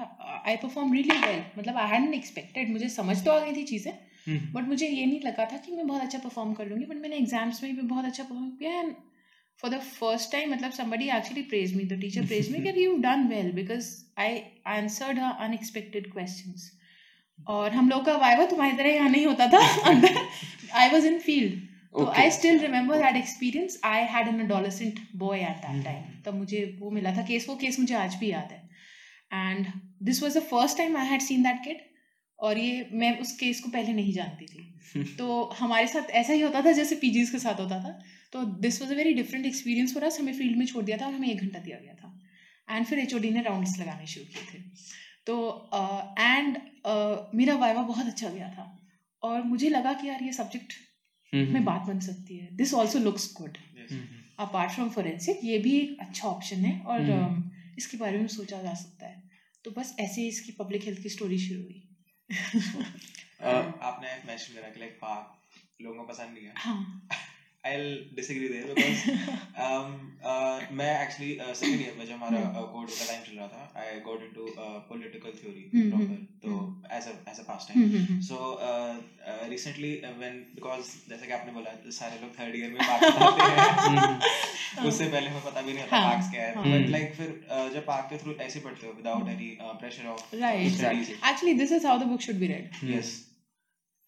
[0.48, 3.92] आई परफॉर्म रियली वेल मतलब आई हैडन एक्सपेक्टेड मुझे समझ तो आ गई थी चीज़ें
[3.92, 6.96] हम्म, बट मुझे ये नहीं लगा था कि मैं बहुत अच्छा परफॉर्म कर लूँगी बट
[6.96, 8.94] मैंने एग्ज़ाम्स में भी बहुत अच्छा परफॉर्म किया and
[9.60, 12.98] for the first time मतलब somebody actually praised me the teacher praised me that you
[13.02, 14.30] done well because I
[14.76, 16.68] answered her unexpected questions.
[17.48, 20.16] और हम लोग का वाइवा तुम्हारी तरह यहाँ नहीं होता था अंदर।
[20.74, 25.40] आई वॉज़ इन फ़ील्ड तो I still remember that experience I had an adolescent boy
[25.40, 26.04] at that time.
[26.26, 28.62] तब मुझे वो मिला था केस वो केस मुझे आज भी याद है.
[29.34, 29.68] And
[30.04, 31.86] this was the first time I had seen that kid
[32.40, 34.64] और ये मैं उस केस को पहले नहीं जानती थी।
[35.18, 38.00] तो हमारे साथ ऐसा ही होता था जैसे पीजीज के साथ होता था।
[38.34, 41.06] तो this was a very different experience for us हमें फ़ील्ड में छोड़ दिया था
[41.06, 42.14] और हमें एक घंटा दिया गया था।
[42.70, 44.64] एंड फिर एच ने राउंड्स लगाने शुरू किए थे।
[45.26, 45.36] तो
[46.20, 48.66] एंड uh, मेरा वाइवा बहुत अच्छा गया था।
[49.24, 50.74] और मुझे लगा कि यार ये सब्जेक्ट
[51.34, 53.58] हम्म, में बात बन सकती है। This also looks good
[54.40, 58.28] apart from forensic ये भी एक अच्छा ऑप्शन है और हम्म। um, इसके बारे में
[58.28, 59.24] सोचा जा सकता है।
[59.66, 61.84] तो बस ऐसे ही इसकी पब्लिक हेल्थ की स्टोरी शुरू हुई।
[62.30, 67.08] Uh, आपने मेंशन करा कि लाइक पार्क लोगों को पसंद नहीं है। हाँ।
[67.68, 69.00] I'll disagree there because
[69.68, 73.38] um, uh, मैं actually uh, second year में जब हमारा uh, code का time चल
[73.38, 76.52] रहा था I got into uh, political theory hmm, proper हम्म, तो
[77.00, 78.96] as a as a pastime hmm, hmm, hmm. so uh,
[79.32, 83.20] uh, recently uh, when because जैसे कि आपने बोला सारे लोग थर्ड ईयर में पार्क
[83.20, 83.52] बनाते
[84.00, 87.30] हैं उससे पहले हमें पता भी नहीं होता हाँ, क्या है हाँ। But hmm. फिर
[87.52, 90.66] uh, जब पार्क के थ्रू ऐसे पढ़ते हो without any pressure of Right.
[90.68, 91.16] Exactly.
[91.32, 92.70] Actually, this is how the book should be read.
[92.96, 93.27] yes uh,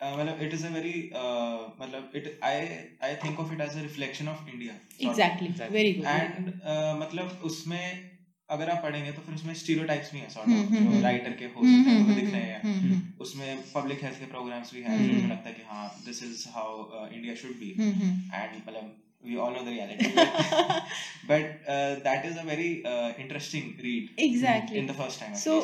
[0.01, 2.67] मतलब it is a very uh, मतलब it I
[3.03, 4.73] I think of it as a reflection of India
[5.09, 5.49] exactly very Exactly.
[5.49, 5.77] Exactly.
[5.77, 6.05] Very good.
[6.07, 8.09] And uh, मतलब उसमें
[8.49, 11.01] अगर आप पढ़ेंगे तो फिर उसमें स्टीरियोटाइप्स भी हैं सॉर्ट हम्म, ऑफ़ हम्म, जो हम्म।
[11.03, 14.03] राइटर के हो हम्म, सकते हैं हम्म, वो दिख रहे हैं हम्म, हम्म, उसमें पब्लिक
[14.03, 17.07] हेल्थ के प्रोग्राम्स भी हैं हम्म, जो हम्म। लगता है कि हाँ this is how
[17.07, 18.09] India should be hmm,
[19.23, 20.09] and मतलब we all know the reality
[21.29, 21.65] but
[22.03, 22.69] that is a very
[23.23, 24.77] interesting read Exactly.
[24.77, 25.59] In the first time so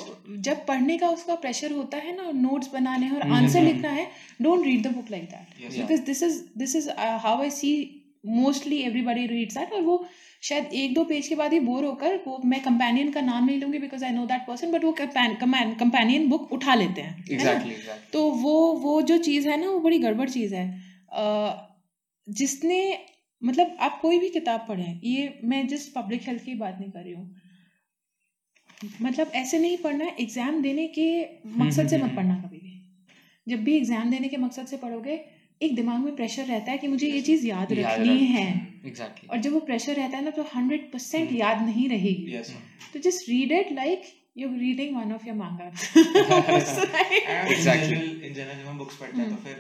[0.48, 3.90] जब पढ़ने का उसका प्रेशर होता है ना नोट्स बनाने और हम्म, आंसर हम्म, लिखना
[3.92, 4.08] है
[4.42, 5.78] don't read the book like that Yes.
[5.78, 6.90] Because this is this is
[7.22, 7.74] how I see
[8.36, 10.06] mostly everybody reads that और वो
[10.44, 13.60] शायद एक दो पेज के बाद ही बोर होकर वो मैं कंपेनियन का नाम नहीं
[13.60, 17.26] लूँगी because I know that person but वो कंपेनियन बुक उठा लेते हैं?
[17.32, 20.66] एग्जैक्टली एग्जैक्टली तो वो वो जो चीज़ है ना वो बड़ी गड़बड़ चीज़ है
[21.14, 21.26] अ,
[22.28, 22.80] जिसने
[23.46, 27.04] मतलब आप कोई भी किताब पढ़ें ये मैं जिस पब्लिक हेल्थ की बात नहीं कर
[27.04, 27.36] रही हूँ।
[29.02, 31.08] मतलब ऐसे नहीं पढ़ना है एग्ज़ाम देने के
[31.48, 32.74] मकसद से हम्म, मत हम्म, पढ़ना कभी भी।
[33.48, 35.20] जब भी एग्ज़ाम देने के मकसद से पढ़ोगे
[35.62, 38.48] एक दिमाग में प्रेशर रहता है कि मुझे ये चीज़ याद रखनी है।
[39.30, 42.38] और जब वो प्रेशर रहता है ना तो हंड्रेड परसेंट हम्म। याद नहीं रहेगी।
[42.94, 44.04] तो just read it like
[44.36, 45.66] you reading one of your manga
[47.48, 48.00] Exactly.
[48.26, 49.56] General in जब हम बुक्स पढ़ते हैं तो हम्म। फिर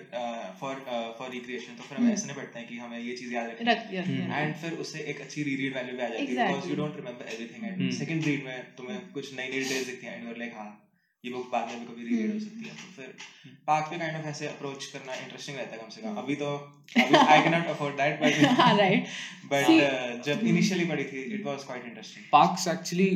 [0.59, 0.81] फॉर
[1.19, 3.49] फॉर रिक्रिएशन तो फिर हम हम्म। ऐसे नहीं पढ़ते हैं कि हमें ये चीज़ याद
[3.61, 6.47] रखनी है। एंड फिर उससे एक अच्छी रीड वैल्यू भी आ जाती है Exactly.
[6.47, 10.17] Because you don't remember everything and हम्म। में तुम्हें कुछ नई नई डिटेल्स दिखती हैं
[10.17, 10.69] एंड यू लाइक हाँ
[11.25, 13.97] ये बुक बाद में भी कभी रीड हो हम्म। सकती है तो फिर पार्क पे
[13.99, 16.49] काइंड ऑफ़ ऐसे अप्रोच करना इंटरेस्टिंग रहता है कम से कम अभी तो
[16.97, 19.07] I can not afford that but right
[19.53, 23.09] but जब हम्म। इनिशियली पढ़ी थी it was quite interesting Park's actually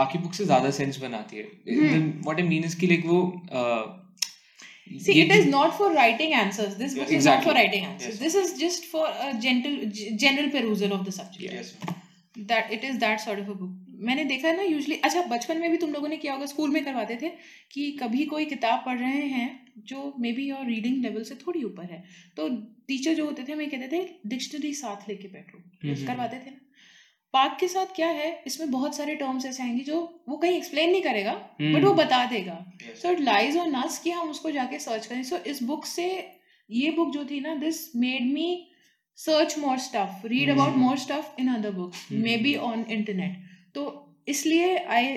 [0.00, 3.22] बाकी बुक से ज़्यादा सेंस बनाती है हम्म। व्हाट आई मीन इज़ कि लाइक वो
[3.60, 3.84] uh,
[4.88, 6.76] See, it is not for writing answers.
[6.76, 7.36] This book Yes, is exactly.
[7.36, 8.08] not for writing answers.
[8.08, 8.18] Yes.
[8.20, 11.52] This is just for a gentle, g- general perusal of the subject.
[11.52, 11.72] Yes
[12.36, 13.70] That it is that sort of a book.
[13.96, 16.70] मैंने देखा है ना usually अच्छा बचपन में भी तुम लोगों ने किया होगा स्कूल
[16.70, 17.28] में करवाते थे
[17.72, 21.62] कि कभी कोई किताब पढ़ रहे हैं जो मे बी और रीडिंग लेवल से थोड़ी
[21.64, 22.04] ऊपर है।
[22.36, 22.48] तो
[22.88, 26.60] टीचर जो होते थे हमें कहते थे डिक्शनरी साथ लेके बैठो। हम्म। करवाते थे। ना
[27.32, 30.90] पार्क के साथ क्या है इसमें बहुत सारे टर्म्स ऐसे आएँगे जो वो कहीं एक्सप्लेन
[30.90, 31.32] नहीं करेगा
[31.62, 35.22] बट वो बता देगा। So it lies on us कि हम उसको जाके सर्च करें।
[35.22, 36.32] सो इस बुक से
[36.70, 38.72] ये बुक जो थी ना this made me
[39.16, 40.76] search more stuff read about.
[40.76, 42.08] More stuff in other books.
[42.36, 43.45] Maybe on internet
[43.76, 43.82] तो
[44.28, 45.16] इसलिए I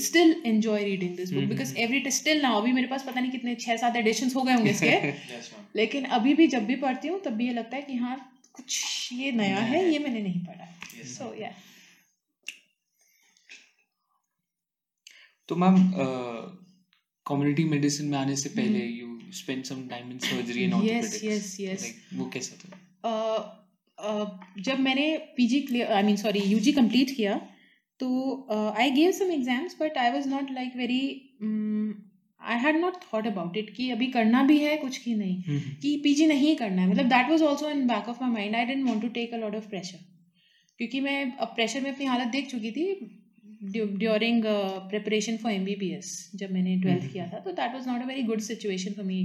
[0.00, 1.44] still enjoy reading this book.
[1.46, 4.54] Because every still now अभी मेरे पास पता नहीं कितने छह सात एडिशन हो गए
[4.54, 5.12] होंगे इसके
[5.76, 8.16] लेकिन अभी भी जब भी पढ़ती हूँ तब भी ये लगता है कि हाँ
[8.54, 8.78] कुछ
[9.12, 10.66] ये नया है। ये मैंने नहीं पढ़ा
[11.08, 11.50] सो या
[15.48, 15.76] तो मैम
[17.26, 20.82] कम्युनिटी मेडिसिन में आने से पहले हम्म। You spend some time in surgery and Yes,
[20.82, 21.86] orthopaedics yes, yes.
[22.14, 23.12] वो कैसा था अ,
[23.98, 27.40] अ, जब मैंने PG I mean sorry UG complete किया
[28.00, 31.00] तो I gave some exams but I was not like very
[32.40, 35.96] I had not thought about it कि अभी करना भी है कुछ की नहीं। कि
[36.04, 38.86] पीजी नहीं करना है। मतलब that was also in back of my mind I didn't
[38.88, 39.98] want to take a lot of pressure
[40.80, 42.86] क्योंकि मैं अब प्रेशर में अपनी हालत देख चुकी थी
[43.72, 44.42] during
[44.90, 47.88] preparation for M B B S जब मैंने ट्वेल्थ हम्म। किया था। तो that was
[47.88, 49.20] not a very good situation for me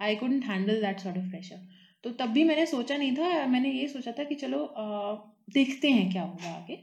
[0.00, 1.58] I couldn't handle that sort of pressure
[2.04, 4.84] तो तब भी मैंने सोचा नहीं था। मैंने ये सोचा था कि चलो अ,
[5.54, 6.78] देखते हैं क्या होगा आगे।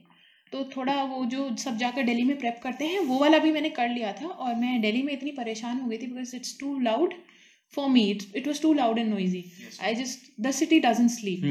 [0.54, 3.70] तो थोड़ा वो जो सब जाकर दिल्ली में प्रेप करते हैं वो वाला भी मैंने
[3.70, 6.80] कर लिया था और मैं दिल्ली में इतनी परेशान हो गई थी because it's too
[6.80, 7.14] loud
[7.74, 8.04] for me
[8.36, 9.44] it was too loud and noisy
[9.84, 11.46] I just the city doesn't sleep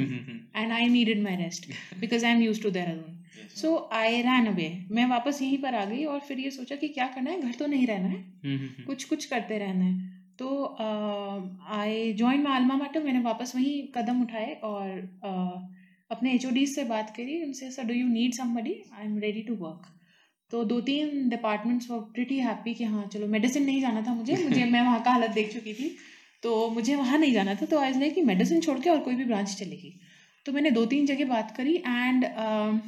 [0.56, 3.18] and I needed my rest because I am used to Dehradun
[3.56, 6.88] so I ran away मैं वापस यहीं पर आ गई और फिर ये सोचा कि
[6.88, 7.40] क्या करना है?
[7.40, 10.48] घर तो नहीं रहना है। हम्म, कुछ कुछ करते रहना है। तो
[11.70, 14.88] I join my Alma martyr मैंने वापस वहीं कदम उठाए और
[15.26, 15.81] uh,
[16.12, 19.54] अपने एचओडी से बात करी उनसे sir do you need somebody I am ready to
[19.56, 19.86] work
[20.52, 24.36] तो दो तीन डिपार्टमेंट्स वर प्रिटी हैप्पी कि हाँ चलो मेडिसिन नहीं जाना था मुझे
[24.44, 25.88] मुझे मैं वहाँ का हालत देख चुकी थी।
[26.42, 29.14] तो मुझे वहाँ नहीं जाना था तो आज लाइक कि मेडिसिन छोड़ के और कोई
[29.14, 29.92] भी ब्रांच चलेगी।
[30.46, 32.80] तो मैंने दो तीन जगह बात करी एंड uh,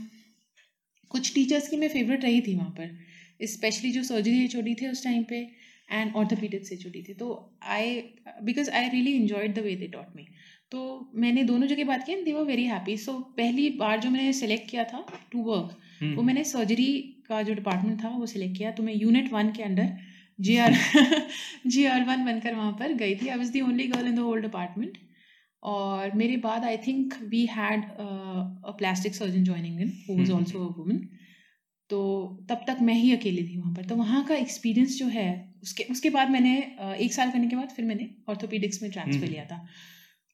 [1.11, 5.05] कुछ टीचर्स की मैं फेवरेट रही थी वहाँ पर स्पेशली जो सर्जरी एच थे उस
[5.05, 5.37] टाइम पे
[5.93, 7.29] एंड ऑर्थोपीडिक्स एच थे। तो
[7.77, 8.01] I
[8.43, 10.27] because I really enjoyed the way they taught me
[10.75, 10.81] तो
[11.17, 14.71] मैंने दोनों जगह बात की दे वर वेरी हैप्पी सो पहली बार जो मैंने सेलेक्ट
[14.71, 16.93] किया था टू वर्क हम्म, वो मैंने सर्जरी
[17.29, 18.71] का जो डिपार्टमेंट था वो सिलेक्ट किया.
[18.71, 19.93] तो मैं यूनिट वन के under
[20.39, 20.75] G R
[21.67, 23.29] G R one बनकर वहाँ पर गई थी.
[23.29, 24.99] I was the only girl in the whole department
[25.63, 30.39] और मेरे बाद I think we had a plastic surgeon joining in who was hmm.
[30.39, 31.01] Also a woman
[31.91, 32.03] तो
[32.51, 33.85] तब तक मैं ही अकेली थी वहाँ पर.
[33.85, 35.31] तो वहाँ का एक्सपीरियंस जो है
[35.63, 36.59] उसके उसके बाद मैंने
[36.99, 39.67] एक साल करने के बाद फिर मैंने ऑर्थोपीडिक्स में ट्रांसफ़र हम्म। लिया था.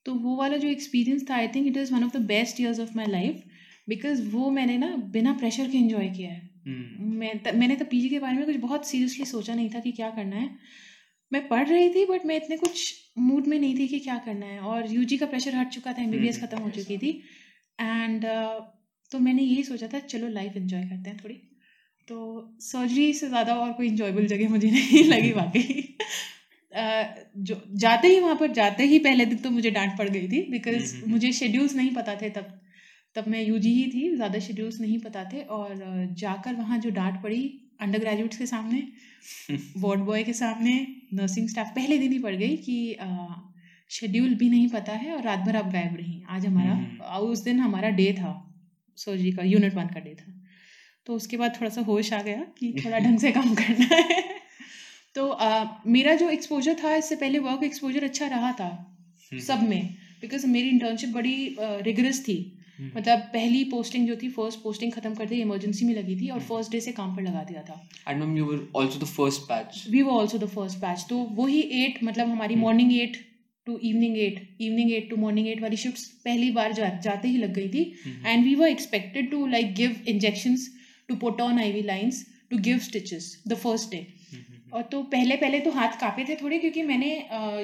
[0.05, 2.79] तो वो वाला जो एक्सपीरियंस था I think it is one of the best years
[2.79, 3.43] of my life
[3.89, 7.85] because वो मैंने ना बिना प्रेशर के इन्जॉय किया है। हम्म, मैं त, मैंने तो
[7.85, 10.49] पीजी के बारे में कुछ बहुत सीरियसली सोचा नहीं था कि क्या करना है।
[11.31, 14.45] मैं पढ़ रही थी बट मैं इतने कुछ मूड में नहीं थी कि क्या करना
[14.45, 17.21] है और यूजी का प्रेशर हट चुका था एमबीबीएस हम्म, खत्म हो चुकी थी।
[17.81, 18.25] एंड
[19.11, 21.35] तो मैंने यही सोचा था चलो लाइफ एंजॉय करते हैं थोड़ी।
[22.07, 22.17] तो
[22.59, 25.97] सर्जरी से ज़्यादा और कोई इन्जॉयबल जगह मुझे नहीं लगी वाकई।
[26.73, 30.41] जो जाते ही वहाँ पर जाते ही पहले दिन तो मुझे डांट पड़ गई थी
[30.51, 32.59] बिकॉज़ हम्म, हम्म, मुझे शेड्यूल्स नहीं पता थे तब
[33.15, 35.75] तब मैं यूजी ही थी ज़्यादा शेड्यूल्स नहीं पता थे और
[36.17, 38.87] जाकर वहाँ जो डांट पड़ी अंडर ग्रेजुएट्स के सामने
[39.77, 42.97] वार्ड बॉय के सामने नर्सिंग स्टाफ पहले दिन ही पड़ गई कि
[43.89, 47.43] शेड्यूल भी नहीं पता है और रात भर आप गायब रही। आज हमारा हम्म। उस
[47.43, 48.57] दिन हमारा डे था
[48.97, 50.33] सर्जरी का यूनिट वन का डे था।
[51.05, 54.40] तो उसके बाद थोड़ा सा होश आ गया कि थोड़ा ढंग से काम करना है।
[55.15, 59.67] तो अ, मेरा जो एक्सपोजर था इससे पहले वर्क एक्सपोजर अच्छा रहा था हम्म, सब
[59.69, 62.37] में बिकॉज़ मेरी इंटर्नशिप बड़ी रिगरस थी।
[62.79, 66.29] हम्म, मतलब पहली पोस्टिंग जो थी फ़र्स्ट पोस्टिंग खत्म कर दी इमरजेंसी में लगी थी
[66.29, 67.75] और फ़र्स्ट डे से काम पर लगा दिया था।
[68.07, 71.17] And ma'am you were also the first batch we वो ऑल्सो द फ़र्स्ट बैच तो
[71.41, 73.17] वही एट मतलब हमारी हम्म। Morning eight
[73.67, 77.37] to evening eight evening eight to morning eight वाली शिफ्ट पहली बार जा, जाते ही
[77.37, 80.67] लग गई थी। हम्म, and we were expected to like give injections
[81.09, 84.20] to put on IV lines to give stitches the first day hmm, hmm,
[84.73, 87.11] और तो पहले पहले तो हाथ कांपे थे थोड़े क्योंकि मैंने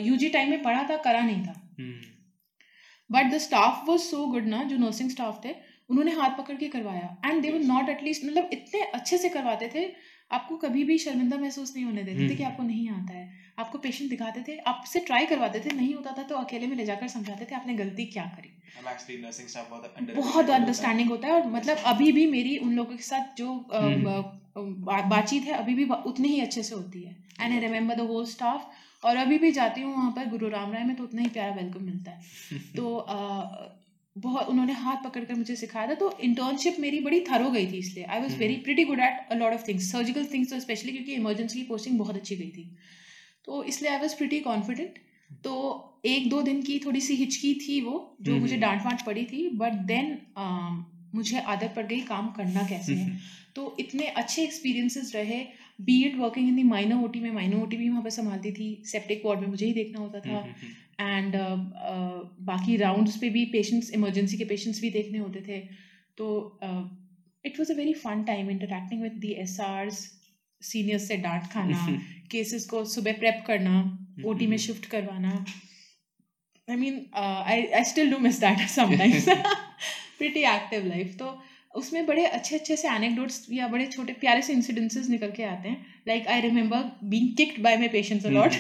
[0.01, 1.53] यूजी टाइम में पढ़ा था करा नहीं था।
[3.09, 5.55] But the staff was so good ना जो नर्सिंग स्टाफ थे
[5.89, 9.69] उन्होंने हाथ पकड़ के करवाया। And they were not at least मतलब इतने अच्छे से करवाते
[9.75, 9.85] थे
[10.31, 13.29] आपको कभी भी शर्मिंदा महसूस नहीं होने देते थे कि हम्म। आपको नहीं आता है।
[13.57, 16.85] आपको पेशेंट दिखाते थे आपसे ट्राई करवाते थे नहीं होता था तो अकेले में ले
[16.85, 19.67] जाकर समझाते थे आपने गलती क्या करी। I'm actually nursing staff
[20.15, 25.09] बहुत अंडरस्टैंडिंग होता है और मतलब अभी भी मेरी उन लोगों के साथ जो हम्म।
[25.09, 28.25] बातचीत है अभी भी उतनी ही अच्छे से होती है। And I remember the whole
[28.27, 28.61] staff
[29.03, 31.55] और अभी भी जाती हूँ वहाँ पर गुरु राम राय में तो उतना ही प्यारा
[31.55, 32.19] वेलकम मिलता है।
[32.77, 32.85] तो
[34.15, 37.77] बहुत उन्होंने हाथ पकड़ कर मुझे सिखाया था तो इंटर्नशिप मेरी बड़ी थरो गई थी
[37.77, 40.91] इसलिए। I was very pretty good at a lot of things surgical things तो स्पेशली
[40.91, 42.65] क्योंकि इमरजेंसी की पोस्टिंग बहुत अच्छी गई थी।
[43.47, 44.99] तो इसलिए आई वॉज़ प्रिटी कॉन्फिडेंट
[45.43, 45.53] तो
[46.05, 49.05] एक दो दिन की थोड़ी सी हिचकी थी वो जो हम्म, मुझे हम्म। डांट वांट
[49.05, 50.17] पड़ी थी बट देन
[51.15, 53.17] मुझे आदत पड़ गई काम करना कैसे है।
[53.55, 55.39] तो इतने अच्छे एक्सपीरियंसेस रहे।
[55.81, 58.67] B Ed working in the minor OT में माइनर ओटी भी वहाँ पर संभालती थी
[58.85, 61.35] सेप्टिक वार्ड में मुझे ही देखना होता था। हम्म, हम्म, एंड
[62.45, 65.59] बाकी राउंड्स पे भी पेशेंट्स इमरजेंसी के पेशेंट्स भी देखने होते थे।
[66.17, 66.27] तो
[67.45, 69.31] it was a very fun time interacting with the
[69.61, 70.05] SRs
[70.61, 75.45] seniors से डांट खाना केसेस को सुबह प्रेप करना ओटी में शिफ्ट करवाना।
[76.69, 79.25] I mean I I still do miss that sometimes
[80.17, 81.43] pretty active life तो
[81.75, 85.69] उसमें बड़े अच्छे अच्छे से एनेक्डोट्स या बड़े छोटे प्यारे से इंसिडेंसेस निकल के आते
[85.69, 88.51] हैं। Like I remember being kicked by my patients a lot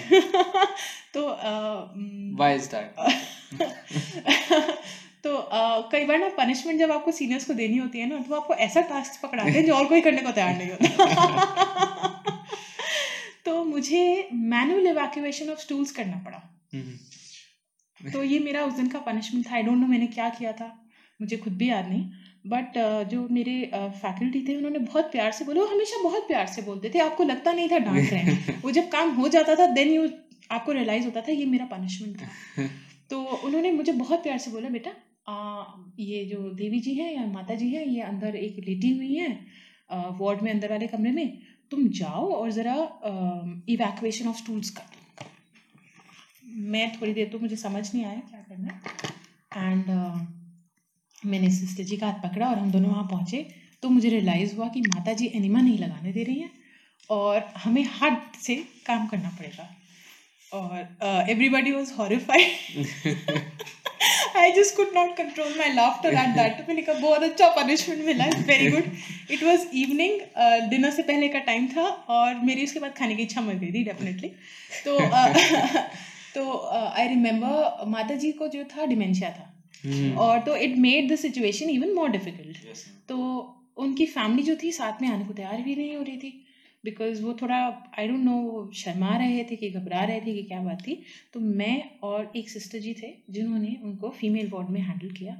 [1.17, 1.37] तो
[2.37, 2.97] why is that?
[5.23, 8.35] तो uh, कई बार ना पनिशमेंट जब आपको सीनियर्स को देनी होती है ना तो
[8.35, 10.87] आपको ऐसा टास्क पकड़ाते हैं जो और कोई करने को तैयार नहीं होता।
[13.45, 18.99] तो मुझे मैनुअल इवैक्यूएशन ऑफ़ स्टूल्स करना पड़ा। हम्म, तो ये मेरा उस दिन का
[18.99, 20.89] पनिशमेंट था। आई डोंट नो मैंने क्या किया था।
[21.21, 22.09] मुझे खुद भी याद नहीं।
[22.47, 26.27] बट uh, जो मेरे फैकल्टी uh, थे उन्होंने बहुत प्यार से बोले वो हमेशा बहुत
[26.27, 29.27] प्यार से बोलते थे। आपको लगता नहीं था डांट रहे हैं। वो जब काम हो
[29.27, 30.09] जाता था देन यू
[30.51, 32.27] आपको रियलाइज़ होता था ये मेरा पनिशमेंट था।
[33.09, 34.91] तो उन्होंने मुझे बहुत प्यार से बोला बेटा
[35.27, 35.63] आ,
[35.99, 40.17] ये जो देवी जी हैं या माता जी हैं ये अंदर एक लेटी हुई हैं
[40.19, 41.37] वार्ड में अंदर वाले कमरे में।
[41.71, 42.75] तुम जाओ और ज़रा
[43.69, 44.95] इवैक्यूएशन ऑफ़ स्टूल्स कर।
[46.67, 48.79] मैं थोड़ी देर तो मुझे समझ नहीं आया क्या करना
[49.63, 49.89] एंड
[51.23, 53.45] मैंने सिस्टर जी का हाथ पकड़ा और हम दोनों वहाँ पहुँचे।
[53.83, 56.51] तो मुझे रियलाइज़ हुआ कि माता जी एनिमा नहीं लगाने दे रही हैं
[57.09, 59.69] और हमें हाथ से काम करना पड़ेगा।
[60.51, 62.47] और everybody was horrified
[64.35, 68.25] I just could not control my laughter at that मैंने कहा बहुत अच्छा पनिशमेंट मिला
[68.47, 68.91] very good
[69.31, 70.19] it was evening
[70.69, 73.71] dinner से पहले का टाइम था और मेरी उसके बाद खाने की इच्छा मर गई
[73.73, 74.29] थी डेफिनेटली
[74.85, 75.87] तो uh,
[76.35, 79.53] तो आई रिमेंबर माता जी को जो था डिमेंशिया था.
[79.85, 82.57] हम्म, और तो it made the situation even more difficult
[83.09, 83.17] तो
[83.77, 86.46] उनकी फैमिली जो थी साथ में आने को तैयार भी नहीं हो रही थी.
[86.83, 87.57] बिकॉज़ वो थोड़ा
[87.99, 91.01] आई डोंट नो शर्मा रहे थे कि घबरा रहे थे कि क्या बात थी।
[91.33, 95.35] तो मैं और एक सिस्टर जी थे जिन्होंने उनको फीमेल वार्ड में हैंडल किया।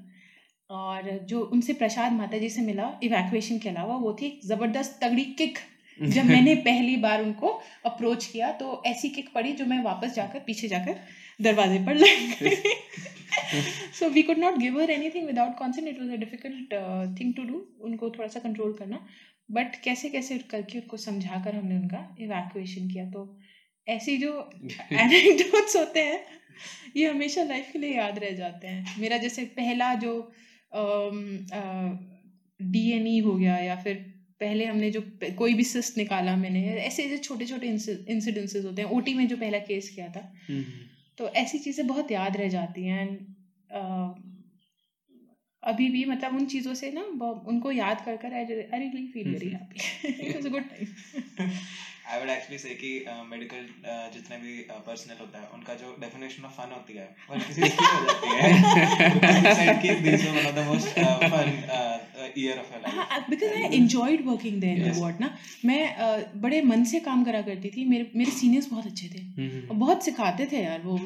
[0.69, 5.23] और जो उनसे प्रसाद माता जी से मिला इवैक्यूएशन के अलावा वो थी ज़बरदस्त तगड़ी
[5.33, 5.57] किक
[5.99, 7.49] जब मैंने पहली बार उनको
[7.85, 10.99] अप्रोच किया तो ऐसी किक पड़ी जो मैं वापस जाकर पीछे जाकर
[11.39, 12.73] दरवाजे पर लग गई।
[13.93, 16.73] So we could not give her anything without consent it was a difficult
[17.19, 18.99] thing to do उनको थोड़ा सा कंट्रोल करना।
[19.49, 23.05] बट कैसे कैसे करके उनको समझा कर हमने उनका इवैक्यूएशन किया?
[23.11, 23.39] तो
[23.87, 24.31] ऐसी जो
[24.93, 26.19] एनेक्डोट्स होते हैं
[26.97, 30.13] ये हमेशा लाइफ के लिए याद रह जाते हैं। मेरा जैसे पहला जो
[32.59, 33.95] डी एन ई हो गया या फिर
[34.41, 35.01] पहले हमने जो
[35.37, 39.37] कोई भी सिस्ट निकाला मैंने ऐसे ऐसे छोटे छोटे इंसिडेंसेस होते हैं। ओटी में जो
[39.37, 40.21] पहला केस किया था
[41.17, 43.17] तो ऐसी चीज़ें बहुत याद रह जाती हैं। एंड
[45.63, 47.01] अभी भी मतलब उन चीज़ों से ना
[47.47, 51.49] उनको याद कर कर I really feel very happy it was a good time
[52.07, 52.89] I would actually say कि
[53.29, 54.53] मेडिकल uh, uh, जितने भी
[54.85, 58.05] पर्सनल uh, होता है उनका जो डेफिनेशन ऑफ़ फन होती है वो किसी की हो
[58.05, 58.29] जाती
[59.61, 61.97] है कि this is one of the most uh, fun uh,
[62.35, 65.01] year of her life because I enjoyed working there yes.
[65.01, 65.31] ward ना
[65.65, 69.19] मैं uh, बड़े मन से काम करा करती थी मेरे मेरे सीनियर्स बहुत अच्छे थे
[69.19, 69.69] mm-hmm.
[69.69, 70.97] और बहुत सिखाते थे यार वो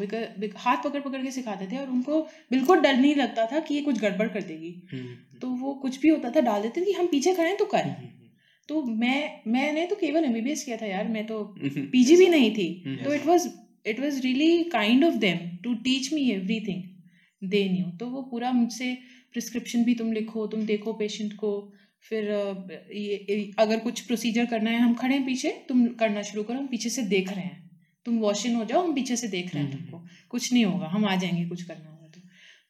[0.60, 3.82] हाथ पकड़ पकड़ के सिखाते थे और उनको बिल्कुल डर नहीं लगता था कि ये
[3.82, 5.42] कुछ गड़बड़ कर देगी mm-hmm.
[5.42, 7.66] तो वो कुछ भी होता था डाल देते थे कि हम पीछे खड़े हैं तो
[7.76, 8.21] कर mm-hmm.
[8.72, 12.98] तो मैं मैंने तो केवल एमबीबीएस किया था यार मैं तो पीजी भी नहीं थी।
[13.04, 13.48] तो it was
[13.86, 16.30] it was really kind of them to teach me
[16.60, 18.94] everything they knew तो वो पूरा मुझसे
[19.32, 21.52] प्रिस्क्रिप्शन भी तुम लिखो तुम देखो पेशेंट को
[22.06, 22.32] फिर
[22.94, 26.68] ये अगर कुछ प्रोसीजर करना है हम खड़े हैं पीछे तुम करना शुरू करो हम
[26.68, 27.60] पीछे से देख रहे हैं।
[28.06, 30.88] तुम वॉश इन हो जाओ हम पीछे से देख रहे हैं तुमको। कुछ नहीं होगा
[30.88, 32.22] हम आ जाएँगे कुछ करना होगा तो।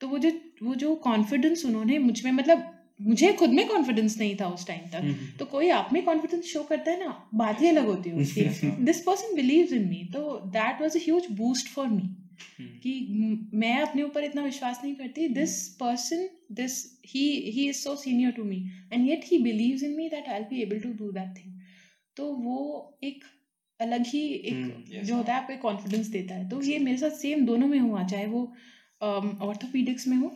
[0.01, 0.31] तो वो जो
[0.63, 4.95] वो जो कॉन्फिडेंस उन्होंने मुझमें मतलब मुझे खुद में कॉन्फिडेंस नहीं था उस टाइम तक।
[4.95, 8.09] हम्म, हम्म। तो कोई आप में कॉन्फिडेंस शो करता है ना बात ही अलग होती
[8.09, 12.09] है उसकी। This person believe in me तो that was a boost for me
[12.83, 12.93] कि
[13.53, 18.31] मैं अपने ऊपर इतना विश्वास नहीं करती। This person this he he is so senior
[18.31, 21.37] to me and yet he believe in me that I be able to do that
[21.37, 21.59] thing
[22.17, 22.59] तो वो
[23.03, 23.23] एक
[23.79, 27.17] अलग ही एक hmm, जो होता है आपको कॉन्फिडेंस देता है। तो ये मेरे साथ
[27.17, 28.41] सेम दोनों में हुआ चाहे वो
[29.01, 30.31] ऑर्थोपीडिक्स um, में हो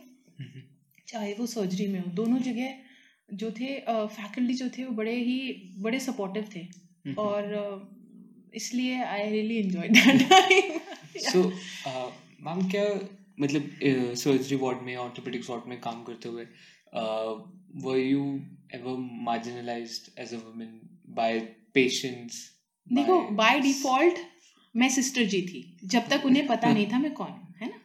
[1.08, 5.38] चाहे वो सर्जरी में हो दोनों जगह जो थे फैकल्टी जो थे वो बड़े ही
[5.80, 6.66] बड़े सपोर्टिव थे।
[7.18, 7.42] और
[8.54, 10.78] इसलिए I really enjoy that time
[11.24, 11.42] so
[12.42, 12.84] ma'am क्या
[13.40, 16.44] मतलब सर्जरी वार्ड में ऑर्थोपेडिक्स वार्ड में काम करते हुए
[17.84, 18.22] were you
[18.74, 20.78] ever marginalised as a woman
[21.16, 21.38] by
[21.74, 22.38] patients
[22.86, 24.18] देखो बाय डिफ़ॉल्ट
[24.74, 27.78] मैं सिस्टर जी थी। जब तक उन्हें पता नहीं था मैं कौन है ना?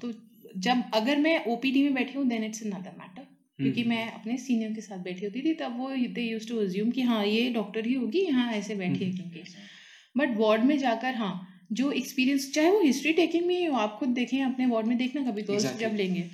[0.00, 0.12] तो
[0.54, 3.26] जब अगर मैं ओपीडी में बैठी हूँ देन इट्स अनदर मैटर
[3.58, 6.58] क्योंकि हम्म। मैं अपने सीनियर के साथ बैठी होती थी तब वो दे यूज़ टू
[6.60, 9.52] अज्यूम कि हाँ ये डॉक्टर ही होगी यहाँ ऐसे बैठी है हम्म। क्योंकि
[10.16, 11.34] बट वार्ड में जाकर हाँ
[11.72, 15.22] जो एक्सपीरियंस चाहे वो हिस्ट्री टेकिंग में हो आप खुद देखें अपने वार्ड में देखना
[15.22, 15.80] कभी गर्ल्स exactly.
[15.80, 16.30] जब लेंगे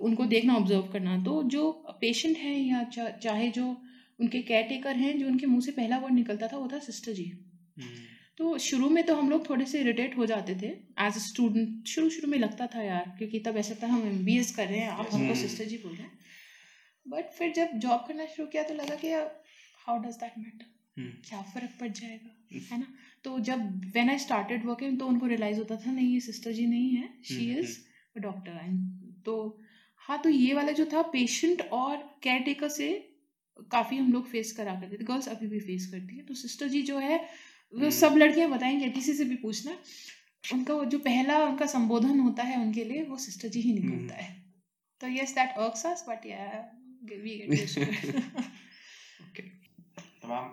[0.00, 2.82] उनको देखना ऑब्ज़र्व करना तो जो पेशेंट हैं या
[3.18, 3.76] चाहे जो
[4.20, 7.12] उनके केयर टेकर हैं जो उनके मुँह से पहला वर्ड निकलता था वो था सिस्टर
[7.12, 7.30] जी
[7.78, 8.13] hmm.
[8.38, 11.86] तो शुरू में तो हम लोग थोड़े से इरिटेट हो जाते थे एज अ स्टूडेंट
[11.88, 14.66] शुरू शुरू में लगता था यार क्योंकि तब ऐसा था हम एम बी एस कर
[14.68, 16.18] रहे हैं आप हमको सिस्टर जी बोल रहे हैं।
[17.06, 19.12] बट फिर जब जॉब करना शुरू किया तो लगा कि
[19.86, 20.72] हाउ डज दैट मैटर
[21.28, 22.30] क्या फ़र्क पड़ जाएगा.
[22.72, 22.86] है ना?
[23.24, 26.66] तो जब वेन आई स्टार्टेड वर्किंग तो उनको रियलाइज़ होता था नहीं ये सिस्टर जी
[26.66, 27.78] नहीं है she is
[28.16, 29.34] a doctor and तो
[30.02, 32.92] हाँ तो ये वाला जो था पेशेंट और केयर टेकर से
[33.70, 36.68] काफ़ी हम लोग फेस करा करते थे गर्ल्स अभी भी फेस करती है। तो सिस्टर
[36.68, 37.18] जी जो है
[37.74, 39.72] वो हम्म। सब लड़कियाँ बताएँगे किसी से भी पूछना।
[40.44, 44.14] उनका वो जो पहला उनका संबोधन होता है उनके लिए वो सिस्टर जी ही निकलता
[44.16, 44.28] है।
[45.00, 46.44] तो yes that works us but yeah
[47.04, 47.50] we get
[50.22, 50.46] तो मैम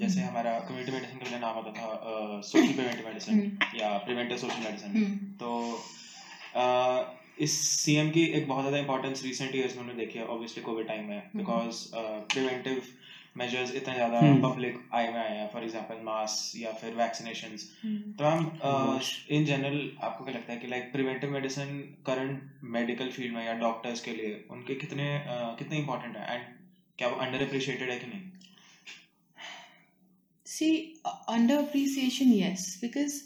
[0.00, 4.64] जैसे हम्म। हमारा कम्युनिटी मेडिसिन का नाम होता था सोशल प्रिवेंटिव मेडिसिन या प्रिवेंटिव सोशल
[4.64, 5.50] मेडिसिन तो
[7.40, 11.08] इस सीएम की एक बहुत ज़्यादा इंपॉर्टेंस रिसेंट ईयर्स में देखी है ऑब्वियसली कोविड टाइम
[11.08, 11.84] में। बिकॉज़
[12.32, 12.82] प्रिवेंटिव
[13.36, 18.12] मेजर्स इतने ज़्यादा पब्लिक। आए में आए हैं फॉर एग्जांपल मास या फिर वैक्सीनेशन हम्म।
[18.12, 19.00] तो मैम
[19.36, 23.54] इन जनरल आपको क्या लगता है कि like preventive medicine current medical field में या
[23.58, 26.34] डॉक्टर्स के लिए उनके कितने uh, कितने इंपॉर्टेंट है?
[26.34, 26.44] एंड
[26.98, 28.22] क्या वो अंडर अप्रिशिएटेड है कि नहीं?
[30.46, 30.70] See
[31.06, 33.20] under appreciation yes because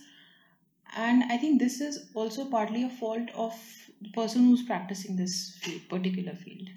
[0.99, 3.57] and i think this is also partly a fault of
[4.03, 6.71] the person who's practicing this field, particular field.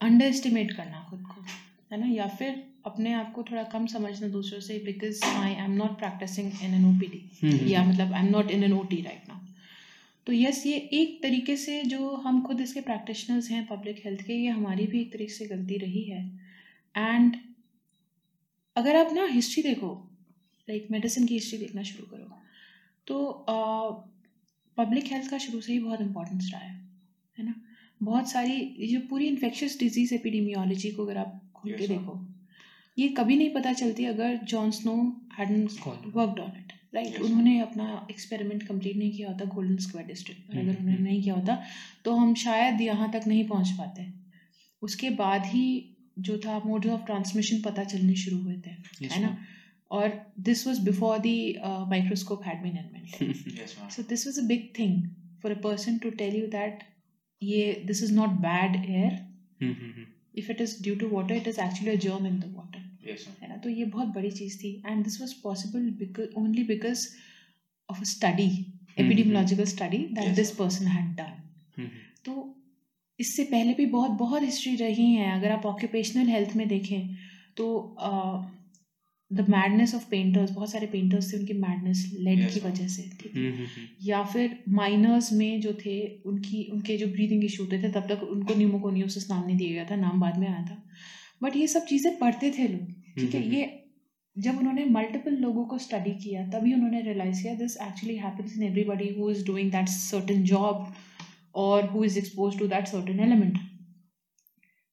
[0.00, 1.44] Underestimate करना खुद को।
[1.92, 2.06] है ना?
[2.06, 6.52] या फिर अपने आप को थोड़ा कम समझना दूसरों से because I am not practising
[6.62, 9.28] in an O P D या मतलब I am not in an O T right
[9.28, 9.38] now
[10.26, 14.34] तो यस ये एक तरीके से जो हम खुद इसके प्रैक्टिशनर्स हैं पब्लिक हेल्थ के
[14.34, 16.20] ये हमारी भी एक तरीके से गलती रही है.
[16.96, 17.36] एंड
[18.76, 19.90] अगर आप ना हिस्ट्री देखो
[20.68, 22.38] लाइक मेडिसिन की हिस्ट्री देखना शुरू करो
[23.06, 23.46] तो
[24.78, 26.74] पब्लिक हेल्थ का शुरू से ही बहुत इंपॉर्टेंस रहा है
[27.38, 27.54] है ना?
[28.02, 31.98] बहुत सारी ये जो पूरी इन्फेक्शियस डिज़ीज़ एपिडेमियोलॉजी को अगर आप खोल के Yes, ma'am.
[31.98, 32.28] देखो।
[32.98, 34.94] ये कभी नहीं पता चलती अगर John Snow
[35.38, 35.62] had.
[36.14, 40.58] Worked on it right उन्होंने अपना एक्सपेरिमेंट कंप्लीट नहीं किया होता गोल्डन स्क्वायर डिस्ट्रिक्ट पर।
[40.58, 41.62] अगर हम्म, उन्होंने हम्म। नहीं किया होता
[42.04, 44.06] तो हम शायद यहाँ तक नहीं पहुँच पाते।
[44.82, 45.64] उसके बाद ही
[46.18, 49.36] जो था मोड ऑफ़ ट्रांसमिशन पता चलने शुरू हुए थे Yes, है ना?
[49.90, 53.90] और this was before the microscope had been invented Yes, ma'am.
[53.90, 54.96] So this was a big thing
[55.40, 56.84] for a person to tell you that
[57.42, 58.34] yeah, this is not
[60.34, 62.80] if it is due to water it is actually a germ in the water
[63.42, 63.56] है ना?
[63.56, 67.06] तो ये बहुत बड़ी चीज़ थी। And this was possible only because
[67.88, 68.48] of a study
[68.98, 71.88] epidemiological study that this person had done
[72.24, 72.32] तो
[73.18, 77.14] इससे पहले भी बहुत बहुत हिस्ट्री रही है। अगर आप ऑक्यूपेशनल हेल्थ में देखें
[77.56, 77.66] तो
[79.32, 83.02] द मैडनेस ऑफ़ पेंटर्स बहुत सारे पेंटर्स थे उनकी मैडनेस लेड Yes, की वजह से
[83.20, 83.42] ठीक है?
[83.42, 83.86] हम्म, हम्म, हम्म.
[84.02, 88.22] या फिर माइनर्स में जो थे उनकी उनके जो ब्रीदिंग इशू होते थे तब तक
[88.30, 90.82] उनको न्यूमोकोनियोसिस नाम नहीं दिया गया था नाम बाद में आया था।
[91.42, 93.42] बट ये सब चीज़ें पढ़ते थे लोग ठीक है?
[93.54, 93.78] ये
[94.36, 98.62] जब उन्होंने मल्टीपल लोगों को स्टडी किया तभी उन्होंने रियलाइज़ किया this actually happens in
[98.62, 100.86] everybody who is doing that certain job
[101.64, 103.58] और who is expose to that certain element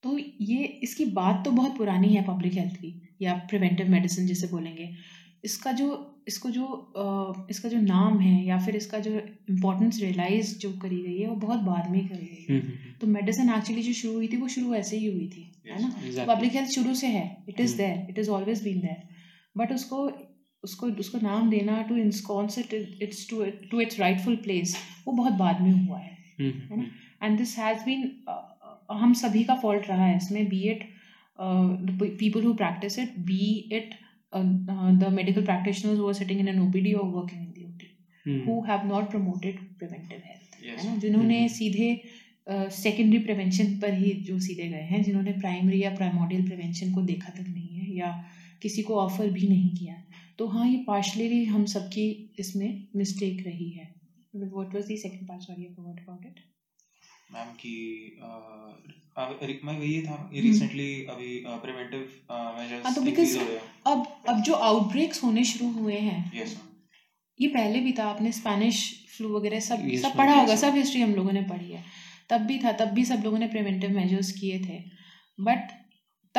[0.03, 2.91] तो ये इसकी बात तो बहुत पुरानी है पब्लिक हेल्थ की।
[3.21, 4.89] या प्रिवेंटिव मेडिसिन जिसे बोलेंगे
[5.45, 5.87] इसका जो
[6.27, 6.65] इसको जो
[7.49, 9.11] इसका जो नाम है या फिर इसका जो
[9.49, 12.93] इम्पोर्टेंस रियलाइज़ जो करी गई है वो बहुत बाद में करी गई है। हम्म, हम्म,
[13.01, 15.87] तो मेडिसिन एक्चुअली जो शुरू हुई थी वो शुरू ऐसे ही हुई थी है ना?
[15.87, 16.25] हम्म.
[16.25, 17.77] पब्लिक हेल्थ शुरू से है it is hmm.
[17.77, 19.07] There it is always been there
[19.57, 20.09] but उसको
[20.63, 24.75] उसको उसको नाम देना to ensconce it its to to its rightful place
[25.07, 28.23] वो बहुत बाद में हुआ है हम्म, है हम्म, ना एंड दिस हैज़ बीन
[28.91, 30.59] हम सभी का फॉल्ट रहा है इसमें be
[31.39, 33.95] it people who practise it be it
[34.33, 38.43] the medical practitioners who are sitting in an OPD और working in the OPD hmm.
[38.45, 40.79] Who have not promoted preventive health Yes.
[40.79, 41.47] है ना जिन्होंने हम्म.
[41.49, 42.01] सीधे
[42.73, 47.29] सेकेंडरी प्रिवेंशन पर ही जो सीधे गए हैं जिन्होंने प्राइमरी या प्राइमोडियल प्रिवेंशन को देखा
[47.31, 48.11] तक नहीं है या
[48.61, 49.95] किसी को ऑफ़र भी नहीं किया
[50.39, 52.05] तो हाँ ये पार्शली हम सबकी
[52.39, 53.87] इसमें मिस्टेक रही है
[54.33, 56.39] what was the second part sorry I forgot about it
[57.29, 57.75] ma'am की
[59.63, 61.99] मैं वही था ये हम्म। रिसेंटली अभी प्रिवेंटिव
[62.31, 63.37] मेजर्स हाँ, तो बिकॉज़
[63.87, 66.57] अब अब जो आउटब्रेक्स होने शुरू हुए हैं यस
[67.39, 68.83] ये पहले भी था आपने स्पेनिश
[69.17, 70.55] फ्लू वगैरह सब Yes, सब पढ़ा yes, होगा.
[70.55, 71.83] सब हिस्ट्री हम लोगों ने पढ़ी है
[72.29, 74.79] तब भी था तब भी सब लोगों ने प्रिवेंटिव मेजर्स किए थे
[75.39, 75.71] बट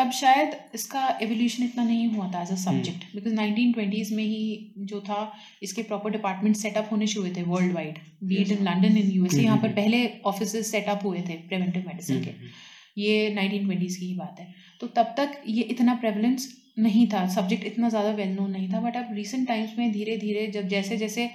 [0.00, 4.22] तब शायद इसका एवोल्यूशन इतना नहीं हुआ था as a subject because nineteen twenties में
[4.24, 5.20] ही जो था
[5.62, 7.42] इसके प्रॉपर डिपार्टमेंट सेटअप होने शुरू हुए थे
[7.74, 8.62] worldwide be it in.
[8.64, 12.34] London in USA यहाँ पर हम्म, पहले ऑफ़िस सेटअप हुए थे प्रिवेंटिव मेडिसिन के।
[12.98, 14.46] ये नाइनटीन ट्वेंटीज़ की ही बात है।
[14.80, 16.48] तो तब तक ये इतना प्रेवलेंस
[16.78, 20.16] नहीं था सब्जेक्ट इतना ज़्यादा वेल नोन नहीं था बट अब रिसेंट टाइम्स में धीरे
[20.16, 21.28] धीरे जब जैसे जैसे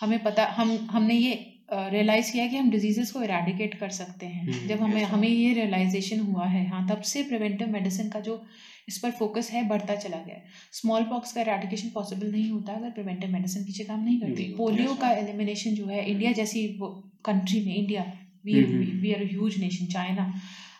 [0.00, 1.34] हमें पता हम हमने ये
[1.68, 5.52] रियलाइज़ किया कि हम डिजीज़ेस को इरेडिकेट कर सकते हैं। हम्म, जब हमें हमें ये
[5.54, 8.42] रियलाइजेशन हुआ है हाँ तब से प्रिवेंटिव मेडिसिन का जो
[8.88, 10.36] इस पर फोकस है बढ़ता चला गया
[10.72, 14.94] स्मॉल पॉक्स का इरेडिकेशन पॉसिबल नहीं होता अगर प्रिवेंटिव मेडिसिन पीछे काम नहीं करती। पोलियो
[14.94, 18.02] का एलिमिनेशन जो है इंडिया जैसी कंट्री में India
[18.44, 19.00] we hmm, hmm.
[19.00, 20.32] We are huge nation China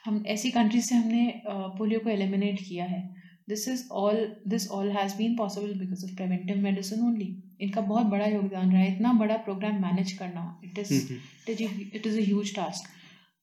[0.05, 3.03] हम ऐसी कंट्रीज़ से हमने पोलियो को एलिमिनेट किया है।
[3.49, 4.17] This is all
[4.49, 8.81] this all has been possible because of preventive medicine only इनका बहुत बड़ा योगदान रहा
[8.81, 11.13] है। इतना बड़ा प्रोग्राम मैनेज करना। It is
[11.51, 12.89] it is a huge task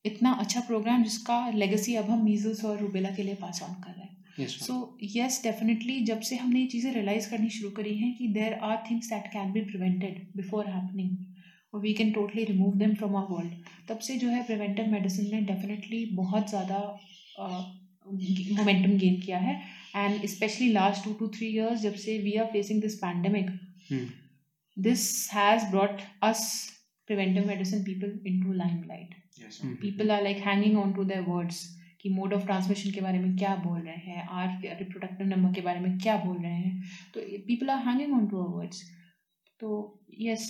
[0.06, 3.92] इतना अच्छा प्रोग्राम जिसका लेगेसी अब हम मीजल्स और रूबेला के लिए पास ऑन कर
[3.92, 4.76] रहे हैं। सो
[5.16, 8.84] यस डेफिनेटली जब से हमने ये चीज़ें रियलाइज़ करनी शुरू करी हैं कि there are
[8.90, 11.18] things that can be prevented before happening
[11.74, 13.54] और we can totally remove them from our world
[13.90, 16.80] तब से जो है प्रिवेंटिव मेडिसिन ने डेफिनेटली बहुत ज़्यादा
[17.40, 19.56] मोमेंटम गेन किया है।
[19.96, 23.50] And specially last two two three years जब से we are facing this pandemic
[24.78, 26.72] this has brought us
[27.08, 29.12] preventive medicine people into limelight.
[29.40, 29.76] Yes hmm.
[29.82, 31.60] people are like hanging on to their words
[32.02, 35.62] कि mode of transmission के बारे में क्या बोल रहे हैं आर रिप्रोडक्टिव नंबर के
[35.62, 36.82] बारे में क्या बोल रहे हैं।
[37.14, 38.82] तो people are hanging on to our words
[39.60, 39.70] तो
[40.20, 40.50] yes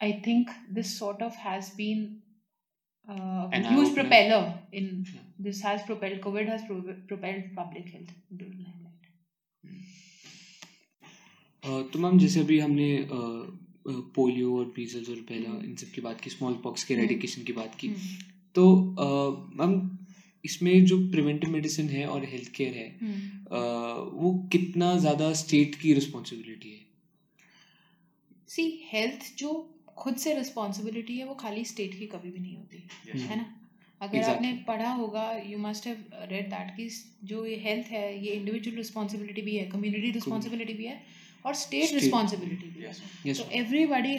[0.00, 2.04] I think this sort of has been
[3.08, 3.94] huge.
[3.94, 5.04] Propeller in
[5.42, 8.12] this has propelled covid has pro- propelled public health.
[8.32, 8.88] Into limelight
[11.64, 12.88] uh, तो मैम जैसे अभी हमने
[14.16, 15.64] polio और measles और पहला हम्म.
[15.64, 16.94] इन सब की बात की स्मॉल पॉक्स के.
[16.94, 17.88] रेडिकेशन की बात की
[18.54, 18.64] तो
[19.60, 19.98] मैम
[20.44, 22.88] इसमें जो प्रिवेंटिव मेडिसिन है और हेल्थ केयर है.
[22.88, 23.60] अ,
[24.12, 26.80] वो कितना ज़्यादा स्टेट की रिस्पॉन्सिबिलिटी है?
[28.48, 29.50] सी हेल्थ जो
[29.96, 32.78] खुद से रिस्पॉन्सिबिलिटी है वो खाली स्टेट की कभी भी नहीं होती
[33.22, 33.61] है ना?
[34.02, 34.34] अगर Exactly.
[34.34, 36.88] आपने पढ़ा होगा you must have read that कि
[37.24, 41.00] जो ये हेल्थ है ये इंडिविजुअल रिस्पॉन्सिबिलिटी भी है कम्युनिटी रिस्पॉन्सिबिलिटी भी है
[41.46, 42.00] और स्टेट State.
[42.02, 44.14] रिस्पॉन्सिबिलिटी भी है। So yes has everybody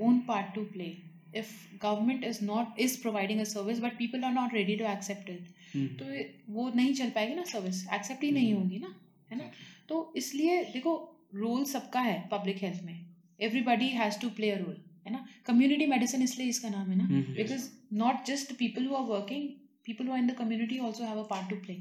[0.00, 0.92] own part to play
[1.36, 1.50] if
[1.82, 5.32] government is not is providing a service but people are not ready to accept to
[5.32, 5.86] accept it, Hmm.
[5.98, 6.04] तो
[6.52, 8.94] वो नहीं चल पाएगी ना सर्विस एक्सेप्ट ही नहीं होगी ना
[9.30, 9.50] है ना?
[9.88, 10.94] तो इसलिए देखो
[11.34, 13.06] रोल सबका है पब्लिक हेल्थ में.
[13.40, 14.76] Everybody has to play a role
[15.06, 15.24] है ना?
[15.46, 17.06] कम्युनिटी मेडिसिन इसलिए इसका नाम है ना.
[17.34, 17.68] Because
[18.04, 19.48] not just people who are working
[19.86, 21.74] people who are in the community also have a part to play.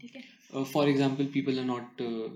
[0.00, 0.22] ठीक है?
[0.52, 2.26] Uh, for example people are not uh,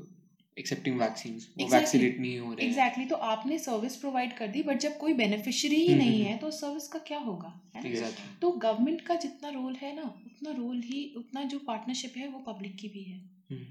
[0.61, 5.13] वो वैक्सीनेट नहीं हो रहे एग्जैक्टली तो आपने सर्विस प्रोवाइड कर दी बट जब कोई
[5.15, 7.53] बेनिफिशियरी ही हम्म, नहीं हम्म, है तो सर्विस का क्या होगा?
[7.77, 8.11] है
[8.41, 12.39] तो गवर्नमेंट का जितना रोल है ना उतना रोल ही उतना जो पार्टनरशिप है वो
[12.49, 13.19] पब्लिक की भी है।
[13.51, 13.67] हम्म।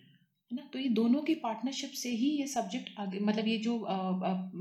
[0.52, 0.64] है ना?
[0.74, 3.78] तो ये दोनों की पार्टनरशिप से ही ये सब्जेक्ट आगे मतलब ये जो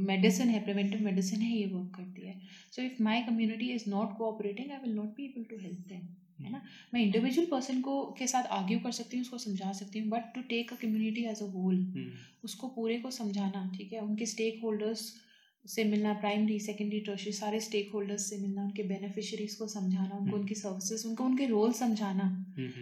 [0.07, 2.41] मेडिसिन है प्रिवेंटिव मेडिसिन है ये वर्क करती है।
[2.73, 6.09] So if my community is not cooperating I will not be able to help them
[6.39, 6.63] है ना?
[6.95, 10.35] मैं इंडिविजुअल पर्सन को के साथ आर्ग्यू कर सकती हूँ उसको समझा सकती हूँ but
[10.35, 11.79] to take a community as a whole
[12.45, 14.01] उसको पूरे को समझाना ठीक है?
[14.01, 15.13] उनके स्टेक होल्डर्स
[15.65, 20.25] से मिलना प्राइमरी सेकेंडरी टर्शरी सारे स्टेक होल्डर्स से मिलना उनके बेनिफिशरीज को समझाना उनको
[20.25, 22.27] हम्म। उनकी सर्विसेज़ उनको उनके रोल समझाना।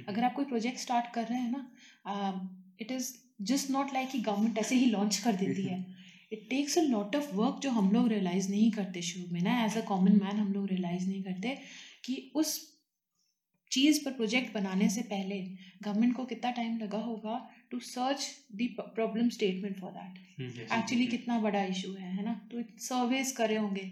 [0.09, 1.63] अगर आप कोई प्रोजेक्ट स्टार्ट कर रहे हैं ना
[2.81, 3.13] it is
[3.43, 5.79] just not like कि गवर्नमेंट ऐसे ही लॉन्च कर देती है।
[6.33, 9.65] It takes a lot of work जो हम लोग रियलाइज़ नहीं करते शुरू में ना
[9.65, 11.59] एज अ कॉमन मैन हम लोग रियलाइज़ नहीं करते
[12.05, 12.73] कि उस
[13.71, 15.41] चीज़ पर प्रोजेक्ट बनाने से पहले
[15.83, 20.41] गवर्नमेंट को कितना टाइम लगा होगा to search the problem statement for that
[20.73, 22.35] actually कितना बड़ा इशू है है ना?
[22.53, 23.83] तो सर्वेस करे होंगे।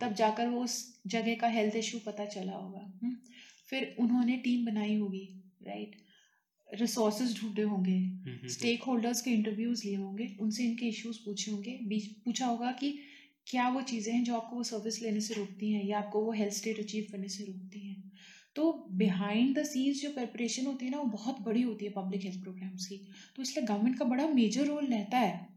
[0.00, 3.16] तब जाकर वो उस जगह का हेल्थ इशू पता चला होगा। हम्म?
[3.70, 5.24] फिर उन्होंने टीम बनाई होगी
[5.62, 5.96] राइट
[6.72, 12.06] रिसोर्सेज ढूंढे होंगे स्टेक होल्डर्स के इंटरव्यूज़ लिए होंगे उनसे इनके इश्यूज़ पूछे होंगे बीच
[12.24, 12.98] पूछा होगा कि
[13.46, 16.32] क्या वो चीज़ें हैं जो आपको वो सर्विस लेने से रोकती हैं या आपको वो
[16.32, 18.12] हेल्थ स्टेट अचीव करने से रोकती हैं।
[18.56, 22.24] तो बिहाइंड द सीन्स जो प्रिपरेशन होती है ना वो बहुत बड़ी होती है पब्लिक
[22.24, 22.96] हेल्थ प्रोग्राम्स की।
[23.36, 25.48] तो इसलिए गवर्नमेंट का बड़ा मेजर रोल रहता है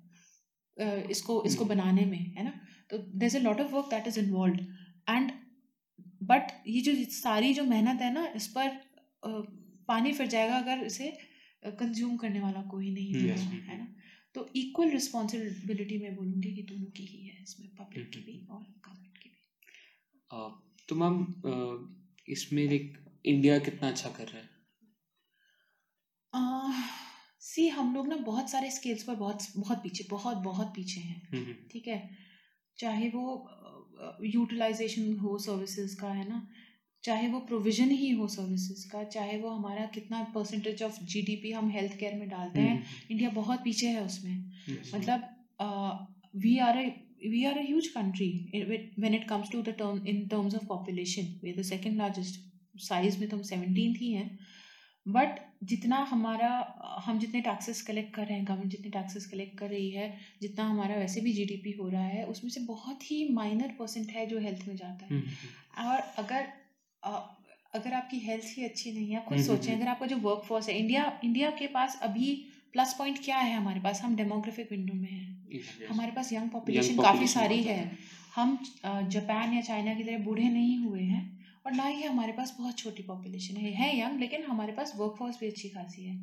[1.11, 2.53] इसको इसको हम्म। बनाने में है ना?
[2.89, 4.65] तो there is a lot of work that is involve
[5.09, 5.31] and
[6.23, 8.81] but ये जो सारी जो मेहनत है ना इस पर
[9.87, 11.17] पानी फिर जाएगा अगर इसे
[11.65, 13.95] कंज्यूम करने वाला कोई नहीं हम्म, है ना?
[14.35, 18.59] तो इक्वल रिस्पॉन्सिबिलिटी मैं बोलूँगी कि दोनों की ही है इसमें पब्लिक की भी और
[18.59, 19.39] गवर्नमेंट की भी।
[20.89, 21.27] तो मैम
[22.29, 24.53] इसमें लाइक इंडिया कितना अच्छा कर रहा है?
[27.39, 31.29] सी हम लोग ना बहुत सारे स्केल्स पर बहुत बहुत पीछे बहुत बहुत पीछे हैं
[31.33, 32.17] हम्म, ठीक है?
[32.77, 33.49] चाहे वो
[34.23, 36.47] यूटिलाइजेशन हो सर्विसेज़ का है ना?
[37.03, 41.69] चाहे वो प्रोविज़न ही हो सर्विसेज़ का चाहे वो हमारा कितना परसेंटेज ऑफ़ जीडीपी हम
[41.71, 45.19] हेल्थ केयर में डालते हैं हम्म, इंडिया बहुत पीछे है उसमें। हम्म, मतलब
[46.43, 46.77] we are
[47.25, 48.29] we are a huge country
[48.99, 49.63] when it comes to
[50.07, 52.39] in terms of population we are the second largest
[52.83, 54.29] size में तो हम सेवनटीन ही हैं।
[55.05, 56.49] बट जितना हमारा
[57.05, 60.05] हम जितने टैक्सेस कलेक्ट कर रहे हैं गवर्नमेंट जितने टैक्सेस कलेक्ट कर रही है
[60.41, 64.25] जितना हमारा वैसे भी जीडीपी हो रहा है उसमें से बहुत ही माइनर परसेंट है
[64.27, 66.47] जो हेल्थ में जाता है। हम्म, और अगर
[67.03, 70.17] अगर आपकी हेल्थ ही अच्छी नहीं है आप खुद हम्म, सोचें हम्म। अगर आपका जो
[70.19, 72.33] वर्क फोर्स है इंडिया इंडिया के पास अभी
[72.73, 74.01] प्लस पॉइंट क्या है हमारे पास?
[74.01, 77.79] हम डेमोग्राफिक विंडो में हैं। हमारे पास यंग पॉपुलेशन काफ़ी सारी है।
[78.35, 81.21] हम जापान या चाइना की तरह बूढ़े नहीं हुए हैं
[81.65, 85.15] और ना ही हमारे पास बहुत छोटी पॉपुलेशन है। है यंग लेकिन हमारे पास वर्क
[85.19, 86.17] फोर्स भी अच्छी खासी है।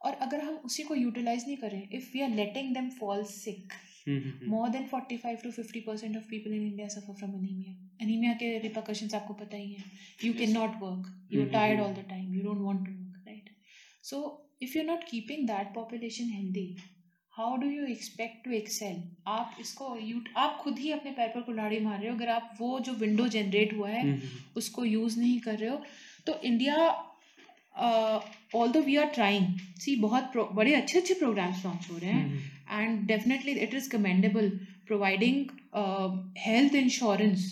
[0.00, 3.72] और अगर हम उसी को यूटिलाइज नहीं करें if we are letting them fall sick
[4.06, 8.58] then forty five to fifty percent of people in India suffer from anemia anemia के
[8.60, 9.84] रिपर्कशंस आपको पता ही है।
[10.24, 10.40] You Yes.
[10.40, 11.86] You are Mhm, tired mhm.
[11.86, 13.48] All the time you don't want to work right
[14.04, 14.18] so
[14.62, 16.66] if you are not keeping that population healthy
[17.32, 21.40] how do you expect to excel आप इसको you आप खुद ही अपने पैर पर
[21.42, 24.20] कुल्हाड़ी मार रहे हो। अगर आप वो जो विंडो जनरेट हुआ है हम्म,
[24.56, 25.82] उसको यूज़ नहीं कर रहे हो
[26.26, 26.76] तो India
[28.72, 32.38] although we are trying सी बहुत बड़े अच्छे अच्छे प्रोग्राम्स लॉन्च हो रहे हैं। हम्म,
[32.79, 34.49] and definitely it is commendable
[34.91, 35.39] providing
[35.73, 36.09] uh,
[36.47, 37.47] health insurance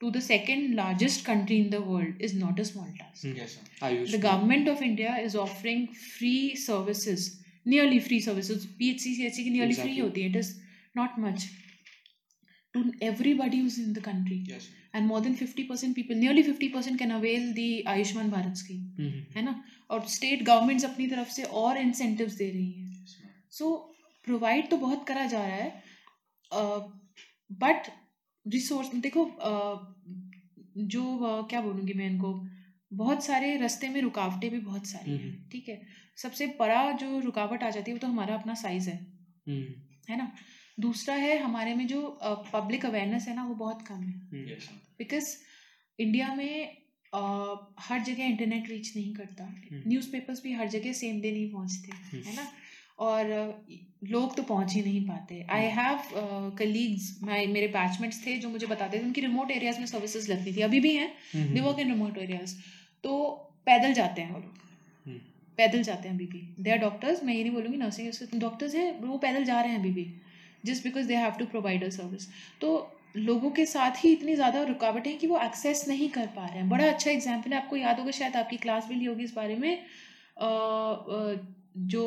[0.00, 3.56] to the second largest country in the world is not a small task hmm, Yes,
[3.56, 3.86] sir.
[3.88, 7.26] Ayush the government of india is offering free services
[7.74, 10.02] nearly free services phc chc की nearly free Exactly.
[10.06, 10.52] होती है it is
[11.00, 11.44] not much
[12.74, 14.66] to everybody who's in the country Yes.
[14.94, 19.22] and more than 50% people nearly 50% can avail the ayushman bharat scheme हम्म, हम्म,
[19.36, 19.54] है ना
[19.90, 23.32] और state governments अपनी तरफ से और इंसेंटिव्स दे रही हैं Yes, ma'am.
[23.58, 23.70] सो
[24.27, 25.69] प्रोवाइड तो बहुत करा जा रहा है
[27.61, 27.89] बट
[28.45, 29.77] रिसोर्स देखो uh,
[30.77, 32.33] जो uh, क्या बोलूँगी मैं इनको
[32.91, 35.81] बहुत सारे रास्ते में रुकावटें भी बहुत सारी हैं हम्म। ठीक है?
[36.17, 38.95] सबसे बड़ा जो रुकावट आ जाती है वो तो हमारा अपना साइज़ है
[39.47, 39.73] हम्म,
[40.09, 40.31] है ना?
[40.79, 42.01] दूसरा है हमारे में जो
[42.53, 44.77] पब्लिक अवेयरनेस है ना वो बहुत कम है। हम्म.
[44.97, 45.35] बिकॉज़
[45.99, 46.77] इंडिया में
[47.79, 49.47] हर जगह इंटरनेट रीच नहीं करता।
[49.87, 52.47] न्यूज़पेपर्स भी हर जगह सेम डे नहीं पहुँचते है ना?
[52.99, 53.29] और
[54.05, 58.67] लोग तो पहुँच ही नहीं पाते। आई हैव कलीग्स माई मेरे बैचमेट्स थे जो मुझे
[58.67, 61.87] बताते थे उनकी रिमोट एरियाज़ में सर्विसेज़ लगती थी। अभी भी हैं they work in
[61.89, 62.55] remote areas
[63.03, 63.17] तो
[63.67, 64.65] पैदल जाते हैं वो लोग।
[65.57, 68.91] पैदल जाते हैं अभी भी। दे आर डॉक्टर्स मैं ये नहीं बोलूँगी नर्सिंग डॉक्टर्स हैं
[69.01, 70.05] वो पैदल जा रहे हैं अभी भी।
[70.65, 72.27] Just because they have to provide a service
[72.61, 72.69] तो
[73.17, 76.57] लोगों के साथ ही इतनी ज़्यादा रुकावटें हैं कि वो एक्सेस नहीं कर पा रहे
[76.57, 79.33] हैं। बड़ा अच्छा एग्ज़ाम्पल है आपको याद होगा शायद आपकी क्लास भी ली होगी इस
[79.35, 79.71] बारे में।
[81.77, 82.03] जो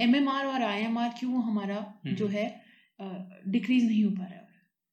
[0.00, 2.46] एम एम आर और आई एम आर क्यों हमारा जो है
[3.48, 4.46] डिक्रीज नहीं हो पा रहा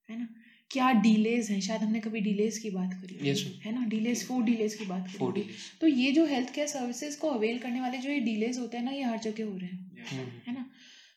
[0.08, 0.28] है ना?
[0.70, 1.60] क्या डिलेज हैं?
[1.60, 3.84] शायद हमने कभी डिलेज की बात करी yes, है ना?
[3.86, 5.44] डिलेज फोर डिलेज की बात करी
[5.80, 8.84] तो ये जो हेल्थ केयर सर्विसेज़ को अवेल करने वाले जो ये डिलेज होते हैं
[8.84, 10.70] ना ये हर जगह हो रहे हैं है ना?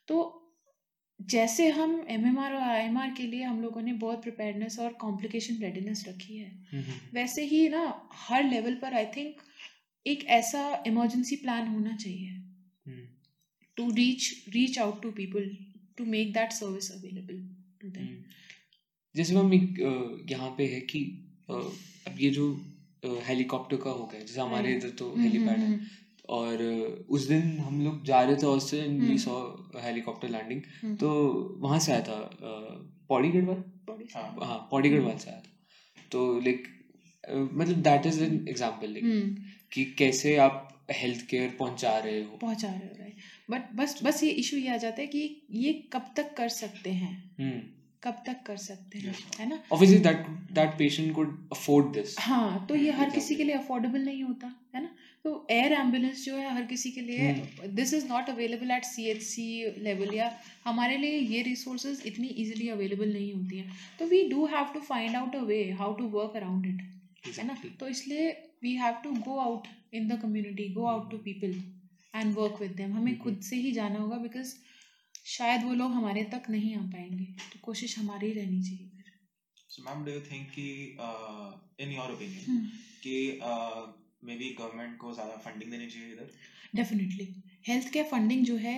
[0.07, 0.35] तो
[1.21, 4.21] जैसे हम एम एम आर और आई एम आर के लिए हम लोगों ने बहुत
[4.21, 6.51] प्रिपेयरनेस और कॉम्प्लिकेशन रेडीनेस रखी है
[7.13, 9.41] वैसे ही ना हर लेवल पर आई थिंक
[10.05, 12.35] एक ऐसा इमरजेंसी प्लान होना चाहिए।
[13.77, 15.49] To reach reach out to people
[15.97, 17.41] to make that service available
[17.81, 18.07] to them
[19.15, 21.01] जैसे मैम एक यहाँ पे है कि
[21.49, 22.51] अब ये जो
[23.27, 25.79] हेलीकॉप्टर का हो गया जैसे हमारे इधर तो हेलीपैड है।
[26.29, 26.61] और
[27.09, 29.35] उस दिन हम लोग जा रहे थे Australia we saw
[29.83, 31.09] helicopter landing तो
[31.61, 32.17] वहाँ से आया था
[33.09, 33.63] पौड़ीगढ़ वाल
[34.43, 36.67] हाँ पौड़ीगढ़ वाल से आया था। तो लाइक
[37.23, 39.05] मतलब that is an example like
[39.71, 42.37] कि कैसे आप हेल्थ केयर पहुँचा रहे हो?
[42.37, 43.15] पहुँचा रहे हो राइट
[43.49, 46.91] बट बस बस ये इशू ये आ जाता है कि ये कब तक कर सकते
[46.91, 47.13] हैं?
[48.03, 49.59] कब तक कर सकते हैं है ना?
[49.73, 52.15] Obviously that that patient could afford this.
[52.19, 54.89] हाँ तो ये हर किसी के लिए अफोर्डेबल नहीं होता है ना?
[55.23, 57.33] तो एयर एंबुलेंस जो है हर किसी के लिए
[57.79, 59.47] this is not available at C H C
[59.83, 60.31] level या
[60.65, 64.79] हमारे लिए ये रिसोर्सेज इतनी इजीली अवेलेबल नहीं होती हैं। तो we do have to
[64.81, 67.57] find out a way how to work around it है ना?
[67.79, 68.31] तो इसलिए
[68.61, 71.53] we have to go out in the community go out to people
[72.15, 74.53] and work with them हमें खुद से ही जाना होगा बिकॉज़
[75.27, 79.11] शायद वो लोग हमारे तक नहीं आ पाएँगे। तो कोशिश हमारी ही रहनी चाहिए फिर।
[79.69, 80.67] So ma'am do you think कि
[81.83, 82.69] इन योर ओपिनियन
[83.03, 83.15] कि
[84.23, 86.29] मे बी गवर्नमेंट को ज़्यादा फंडिंग देनी चाहिए इधर?
[86.75, 87.27] डेफिनेटली
[87.67, 88.77] हेल्थ केयर फंडिंग जो है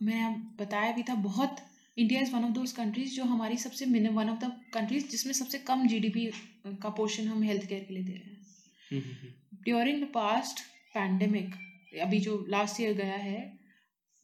[0.00, 1.56] मैंने बताया भी था बहुत
[1.96, 5.58] India is one of those countries जो हमारी सबसे वन ऑफ़ द कंट्रीज़ जिसमें सबसे
[5.68, 6.26] कम जीडीपी
[6.82, 8.29] का पोर्शन हम हेल्थ केयर के लिए दे रहे हैं।
[8.92, 10.60] ड्यूरिंग द पास्ट
[10.94, 11.54] पैंडेमिक
[12.02, 13.58] अभी जो लास्ट ईयर गया है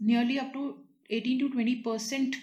[0.02, 2.36] nearly up to 18 to 20 percent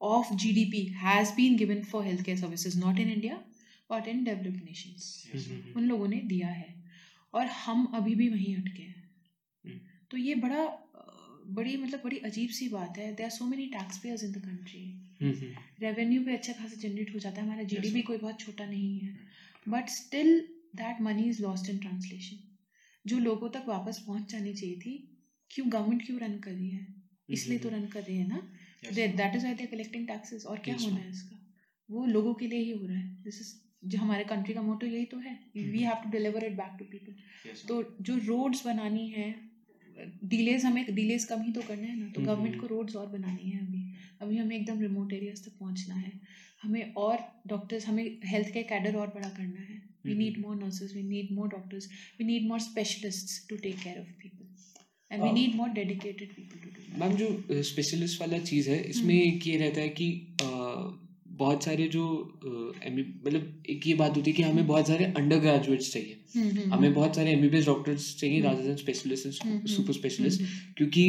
[0.00, 3.34] of GDP has been given for healthcare services, not in India,
[3.90, 5.04] but in developed nations.
[5.76, 6.74] उन लोगों ने दिया है।
[7.34, 9.10] और हम अभी भी वहीं अटके हैं।
[10.10, 10.64] तो ये बड़ा
[11.46, 14.36] बड़ी मतलब बड़ी अजीब सी बात है। They are so many tax payers in the
[14.36, 15.10] country
[15.80, 18.98] revenue भी अच्छा खासा जनरेट हो जाता है। हमारा जी डी कोई बहुत छोटा नहीं
[18.98, 19.18] है।
[19.68, 22.42] But still that money is lost in translation
[23.04, 24.94] जो लोगों तक वापस पहुँच जानी चाहिए थी
[25.50, 26.86] क्यों गवर्नमेंट क्यों रन कर रही है?
[27.28, 28.42] इसलिए तो रन कर रही है ना?
[28.94, 31.36] That is why they collecting taxes और क्या होना है इसका?
[31.88, 33.54] वो लोगों के लिए ही हो रहा है। दिस इज़
[33.84, 36.84] जो हमारे कंट्री का मोटो यही तो है। We have to deliver it back to
[36.84, 39.34] people तो जो रोड्स बनानी है
[40.24, 42.68] डिलेज हमें डिलेज कम ही तो करना है ना। तो गवर्नमेंट mm-hmm.
[42.68, 43.82] को रोड्स और बनानी है अभी।
[44.22, 46.12] अभी हमें एकदम रिमोट एरियाज़ तक पहुँचना है।
[46.62, 50.94] हमें और डॉक्टर्स हमें हेल्थ केयर कैडर और बड़ा करना है। We need more nurses
[50.96, 51.88] we need more doctors
[52.18, 54.44] we need more specialist to take care of people
[55.10, 59.14] and we need more dedicated people to do ma'am जो स्पेशलिस्ट वाला चीज़ है इसमें
[59.14, 60.08] एक हम्म। ये रहता है कि
[61.38, 62.02] बहुत सारे जो
[62.42, 66.72] मतलब एक ये बात होती है कि हमें बहुत सारे अंडर ग्रेजुएट्स चाहिए। हम्म, हम्म,
[66.72, 70.42] हमें बहुत सारे एम डॉक्टर्स चाहिए rather than specialist super specialist
[70.76, 71.04] क्योंकि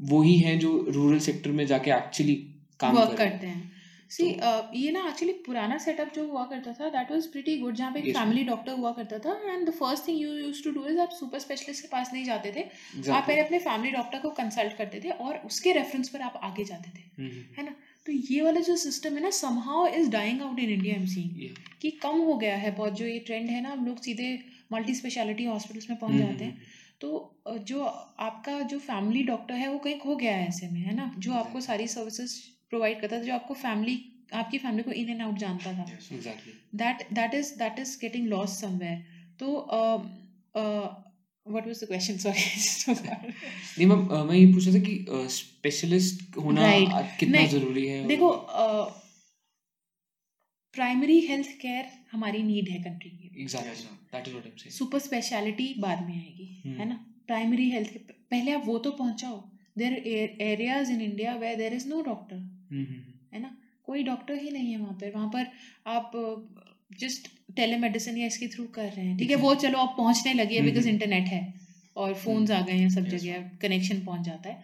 [0.00, 2.34] वो ही हैं जो रूरल सेक्टर में जाके एक्चुअली
[2.80, 3.71] काम करते हैं।
[4.12, 7.74] सी uh, ये ना एक्चुअली पुराना सेटअप जो हुआ करता था दैट वाज प्रीटी गुड
[7.74, 10.70] जहाँ पे एक फैमिली डॉक्टर हुआ करता था and the first thing you use to
[10.70, 13.10] do is आप सुपर स्पेशलिस्ट के पास नहीं जाते थे। exactly.
[13.10, 16.64] आप पहले अपने फैमिली डॉक्टर को कंसल्ट करते थे और उसके रेफरेंस पर आप आगे
[16.64, 17.58] जाते थे। mm-hmm.
[17.58, 17.74] है ना?
[18.06, 21.54] तो ये वाला जो सिस्टम है ना somehow is dying out in India M C
[21.82, 24.38] कि कम हो गया है बहुत जो ये ट्रेंड है ना हम लोग सीधे
[24.72, 26.62] मल्टी स्पेशलिटी हॉस्पिटल्स में पहुँच जाते हैं.
[27.00, 30.94] तो जो आपका जो फैमिली डॉक्टर है वो कहीं खो गया है ऐसे में है
[30.96, 31.14] ना?
[31.18, 32.40] जो आपको सारी सर्विसेज़
[32.72, 33.96] प्रोवाइड करता था जो आपको फैमिली
[34.40, 35.84] आपकी फैमिली को इन एंड आउट जानता था।
[36.82, 38.98] That that is that is getting loss somewhere
[39.40, 39.46] तो
[41.46, 42.42] what was the question sorry
[42.94, 47.16] नहीं मैम मैं ये पूछ रहा था कि स्पेशलिस्ट होना right.
[47.20, 47.98] कितना ज़रूरी है?
[48.08, 48.30] देखो
[50.74, 53.72] प्राइमरी हेल्थ केयर हमारी नीड है कंट्री की। Exactly
[54.12, 56.78] that is what I am saying super speciality बाद में आएगी hmm.
[56.78, 56.96] है ना?
[57.26, 59.36] प्राइमरी हेल्थ पहले आप वो तो पहुंचाओ।
[59.78, 59.92] There
[60.42, 62.36] areas in India where there is no doctor
[62.72, 65.46] है ना कोई डॉक्टर ही नहीं है वहाँ पर वहाँ पर
[65.86, 66.12] आप
[67.00, 70.56] जस्ट टेलीमेडिसिन या इसके थ्रू कर रहे हैं ठीक है वो चलो आप पहुँचने लगी
[70.56, 71.42] है बिकॉज़ हम्म। इंटरनेट है
[71.96, 73.04] और फोन्स आ गए हैं सब.
[73.06, 74.62] जगह कनेक्शन पहुँच जाता है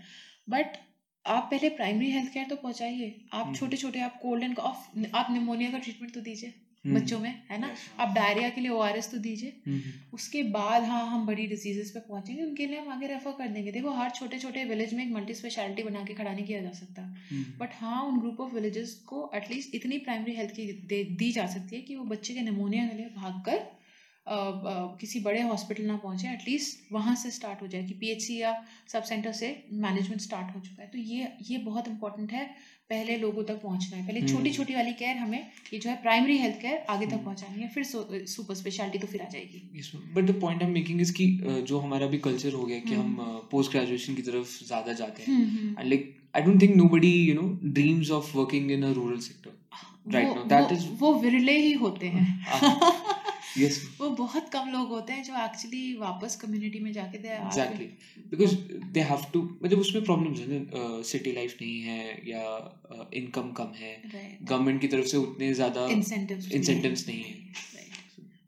[0.49, 0.77] बट
[1.25, 4.91] आप पहले प्राइमरी हेल्थ केयर तो पहुँचाइए आप हम्म। छोटे छोटे आप कोल्ड एंड कॉफ
[5.15, 7.75] आप निमोनिया का ट्रीटमेंट तो दीजिए हम्म। बच्चों में है ना?
[8.01, 9.81] आप डायरिया के लिए ओआरएस तो दीजिए। हम्म,
[10.13, 13.73] उसके बाद हाँ हम बड़ी डिजीजेस पे पहुँचेंगे उनके लिए हम आगे रेफर कर देंगे।
[13.73, 16.71] देखो हर छोटे छोटे विलेज में एक मल्टी स्पेशलिटी बना के खड़ा नहीं किया जा
[16.71, 21.33] सकता। हम्म, बट हाँ उन ग्रुप ऑफ़ विलेजेस को एटलीस्ट इतनी प्राइमरी हेल्थ की दी
[21.33, 23.79] जा सकती है कि वो बच्चे के निमोनिया के लिए भाग कर
[24.27, 28.39] अ, अ, किसी बड़े हॉस्पिटल ना पहुँचे। एटलीस्ट वहाँ से स्टार्ट हो जाए कि पीएचसी
[28.39, 32.51] या सब सेंटर से मैनेजमेंट स्टार्ट हो चुका है। तो ये ये बहुत इंपॉर्टेंट है।
[32.91, 35.39] पहले लोगों तक पहुँचना है पहले हम्म। छोटी छोटी वाली केयर हमें
[35.73, 37.85] ये जो है प्राइमरी हेल्थ केयर आगे तक हम्म। पहुंचानी है फिर
[38.29, 39.83] सुपर स्पेशलिटी तो फिर आ जाएगी
[40.15, 41.27] but the point I am making is कि
[41.69, 45.23] जो हमारा भी कल्चर हो गया कि हम हम्म। पोस्ट ग्रेजुएशन की तरफ़ ज़्यादा जाते
[45.23, 48.85] हैं हम्म, हम्म। and like I don't think nobody you know dreams of working in
[48.85, 49.55] a rural sector.
[50.07, 52.27] Right वो, now, that वो, विरले ही होते हैं
[53.57, 57.89] Yes, वो बहुत कम लोग होते हैं जो एक्चुअली वापस कम्युनिटी में जाके दे exactly.
[58.33, 58.55] Because
[58.97, 62.79] they have to मतलब उसमें problems है सिटी लाइफ नहीं है या
[63.15, 64.03] इनकम uh, कम है
[64.43, 67.35] गवर्नमेंट की तरफ़ से उतने ज़्यादा इंसेंटिव्स incentives नहीं है.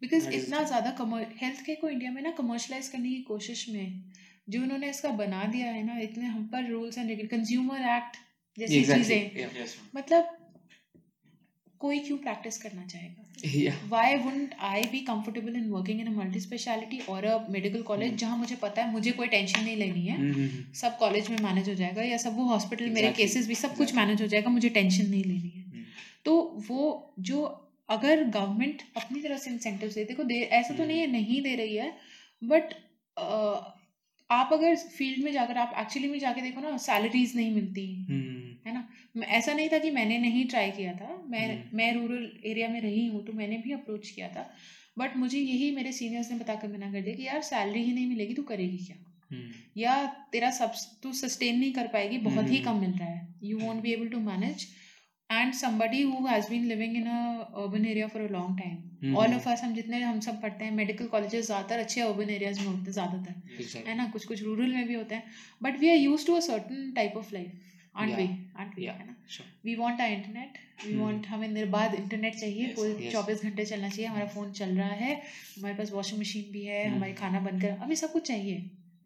[0.02, 0.90] बिकॉज़ is- इतना ज़्यादा
[1.42, 4.02] हेल्थ केयर को इंडिया में ना कमर्शलाइज करने की कोशिश में
[4.48, 8.16] जो उन्होंने इसका बना दिया है ना इतने हम पर रूल्स एंड कंज्यूमर एक्ट
[8.58, 9.30] जैसी चीज़ें.
[9.96, 10.36] मतलब
[11.80, 13.29] कोई क्यों प्रैक्टिस करना चाहेगा?
[13.42, 13.74] Yeah.
[13.88, 18.16] Why wouldn't I be comfortable in working in a multi speciality or a medical college
[18.20, 21.68] जहाँ मुझे पता है मुझे कोई टेंशन नहीं लेनी है। हम्म, सब कॉलेज में मैनेज
[21.68, 23.96] हो जाएगा या सब वो हॉस्पिटल मेरे Exactly, केसेस भी सब कुछ exactly.
[23.96, 25.84] मैनेज हो जाएगा मुझे टेंशन नहीं लेनी है। हम्म,
[26.24, 26.36] तो
[26.68, 27.42] वो जो
[27.88, 31.54] अगर गवर्नमेंट अपनी तरफ़ से इंसेंटिव दे देखो दे ऐसा तो। नहीं है नहीं दे
[31.56, 31.92] रही है
[32.42, 32.74] बट
[34.30, 37.84] आप अगर फ़ील्ड में जाकर आप एक्चुअली में जाके देखो ना सैलरीज नहीं मिलती।
[39.22, 42.80] ऐसा नहीं था कि मैंने नहीं ट्राई किया था। मैं हम्म। मैं रूरल एरिया में
[42.80, 44.50] रही हूँ तो मैंने भी अप्रोच किया था।
[44.98, 48.06] बट मुझे यही मेरे सीनियर्स ने बताकर मना कर दिया कि यार सैलरी ही नहीं
[48.06, 48.96] मिलेगी तू करेगी क्या?
[49.30, 53.08] हम्म, या तेरा सब तू सस्टेन नहीं कर पाएगी बहुत ही हम्म। कम मिल रहा
[53.08, 54.66] है। You won't be able to manage
[55.30, 59.48] and somebody who has been living in urban area for a long time all of
[59.48, 62.82] us हम जितने हम सब पढ़ते हैं मेडिकल कॉलेजेस ज़्यादातर अच्छे अर्बन एरियाज़ में होते
[62.82, 64.06] हैं ज़्यादातर। है ना?
[64.06, 65.24] कुछ कुछ रूरल में भी होते हैं।
[65.62, 67.69] But we are use to a certain type of life
[68.06, 68.72] we Yeah.
[68.78, 68.98] Yeah.
[69.00, 69.78] है ना Sure.
[69.78, 71.26] Want a internet we Hmm.
[71.26, 73.42] हमें निर्बाध इंटरनेट चाहिए Yes, कोई yes.
[73.44, 76.94] घंटे चलना चाहिए हमारा फ़ोन चल रहा है हमारे पास वॉशिंग मशीन भी है Hmm.
[76.96, 78.56] हमारे खाना बनकर हमें सब कुछ चाहिए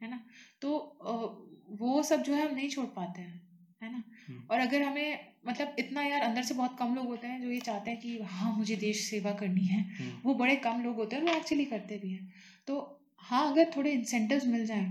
[0.02, 0.20] है ना
[0.62, 0.76] तो
[1.80, 3.40] वो सब जो है हम नहीं छोड़ पाते हैं
[3.82, 4.50] है ना Hmm.
[4.50, 7.60] और अगर हमें मतलब इतना यार अंदर से बहुत कम लोग होते हैं जो ये
[7.60, 9.84] चाहते हैं कि हाँ मुझे देश सेवा करनी है
[10.24, 12.32] वो बड़े कम लोग होते हैं वो एक्चुअली करते भी हैं
[12.68, 12.78] तो
[13.22, 14.86] हाँ अगर थोड़े इंसेंटिव्स मिल जाएँ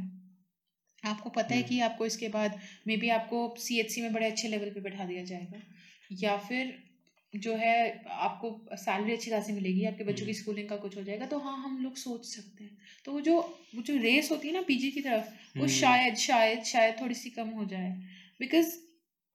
[1.04, 4.48] आपको पता है हम्म। कि आपको इसके बाद मे बी आपको सीएचसी में बड़े अच्छे
[4.48, 5.62] लेवल पे बैठा दिया जाएगा
[6.20, 6.74] या फिर
[7.34, 7.76] जो है
[8.22, 11.38] आपको सैलरी अच्छी खासी मिलेगी आपके बच्चों की हम्म। स्कूलिंग का कुछ हो जाएगा तो
[11.40, 13.38] हाँ हम लोग सोच सकते हैं तो वो जो
[13.76, 17.16] वो जो रेस होती है ना पीजी की तरफ़ वो हम्म, शायद शायद शायद थोड़ी
[17.16, 17.92] सी कम हो जाए
[18.40, 18.76] बिकॉज़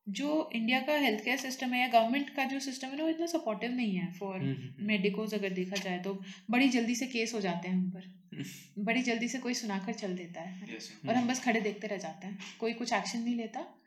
[0.09, 3.11] जो इंडिया का हेल्थ केयर सिस्टम है या गवर्नमेंट का जो सिस्टम है ना वो
[3.11, 7.07] इतना सपोर्टिव नहीं है फॉर हम्म, हम्म, मेडिकोज अगर देखा जाए तो। बड़ी जल्दी से
[7.07, 8.19] केस हो जाते हैं हम पर।
[8.79, 11.97] बड़ी जल्दी से कोई सुनाकर चल देता है। Yes, और हम बस खड़े देखते रह
[11.97, 13.83] जाते हैं। कोई कुछ एक्शन नहीं लेता।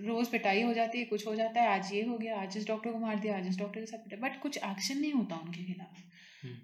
[0.00, 2.66] रोज पिटाई हो जाती है कुछ हो जाता है। आज ये हो गया आज इस
[2.66, 5.36] डॉक्टर को मार दिया आज इस डॉक्टर के साथ पिटाई। बट कुछ एक्शन नहीं होता
[5.36, 6.08] उनके खिलाफ। हम्म।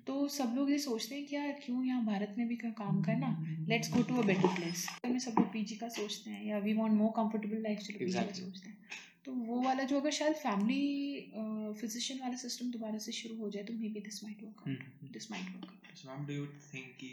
[0.06, 3.28] तो सब लोग ये सोचते हैं कि यार क्यों यहाँ भारत में भी काम करना?
[3.68, 6.74] Let's go to a better place में सब लोग पीजी का सोचते हैं या we
[6.74, 8.78] want more comfortable life चलो पीजी का सोचते हैं।
[9.24, 13.62] तो वो वाला जो अगर शायद फैमिली फिजिशियन वाला सिस्टम दोबारा से शुरू हो जाए
[13.64, 17.10] तो maybe this might work hmm, this might work So, ma'am, do you think कि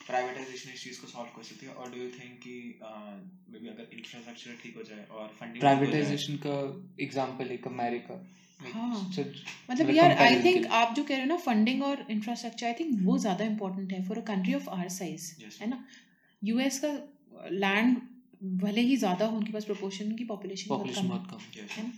[0.00, 1.72] प्राइवेटाइजेशन इस चीज़ को सॉल्व कर सकती है?
[1.74, 2.56] और डू यू थिंक कि
[3.52, 6.56] मे बी अगर इंफ्रास्ट्रक्चर ठीक हो जाए और फंडिंग प्राइवेटाइजेशन का
[7.04, 8.18] एग्जांपल एक अमेरिका
[8.60, 9.00] हाँ।
[9.70, 12.98] मतलब यार आई थिंक आप जो कह रहे हो ना फंडिंग और इंफ्रास्ट्रक्चर आई थिंक
[13.04, 15.84] वो ज़्यादा इंपॉर्टेंट है for a country of our size है ना?
[16.42, 16.88] यूएस का
[17.50, 17.96] लैंड
[18.62, 21.66] भले ही ज़्यादा हो उनके पास प्रोपोर्शन की पॉपुलेशन बहुत कम है.
[21.76, 21.92] है ना?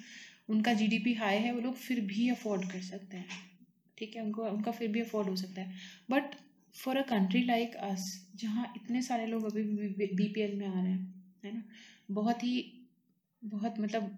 [0.49, 3.27] उनका जीडीपी हाई है वो लोग फिर भी अफोर्ड कर सकते हैं
[3.99, 4.23] ठीक है?
[4.23, 5.75] उनको उनका फिर भी अफोर्ड हो सकता है।
[6.11, 6.35] But
[6.75, 8.07] for a country like us
[8.37, 9.63] जहाँ इतने सारे लोग अभी
[10.15, 11.63] बीपीएल में आ रहे हैं है ना?
[12.11, 12.55] बहुत ही
[13.43, 14.17] बहुत मतलब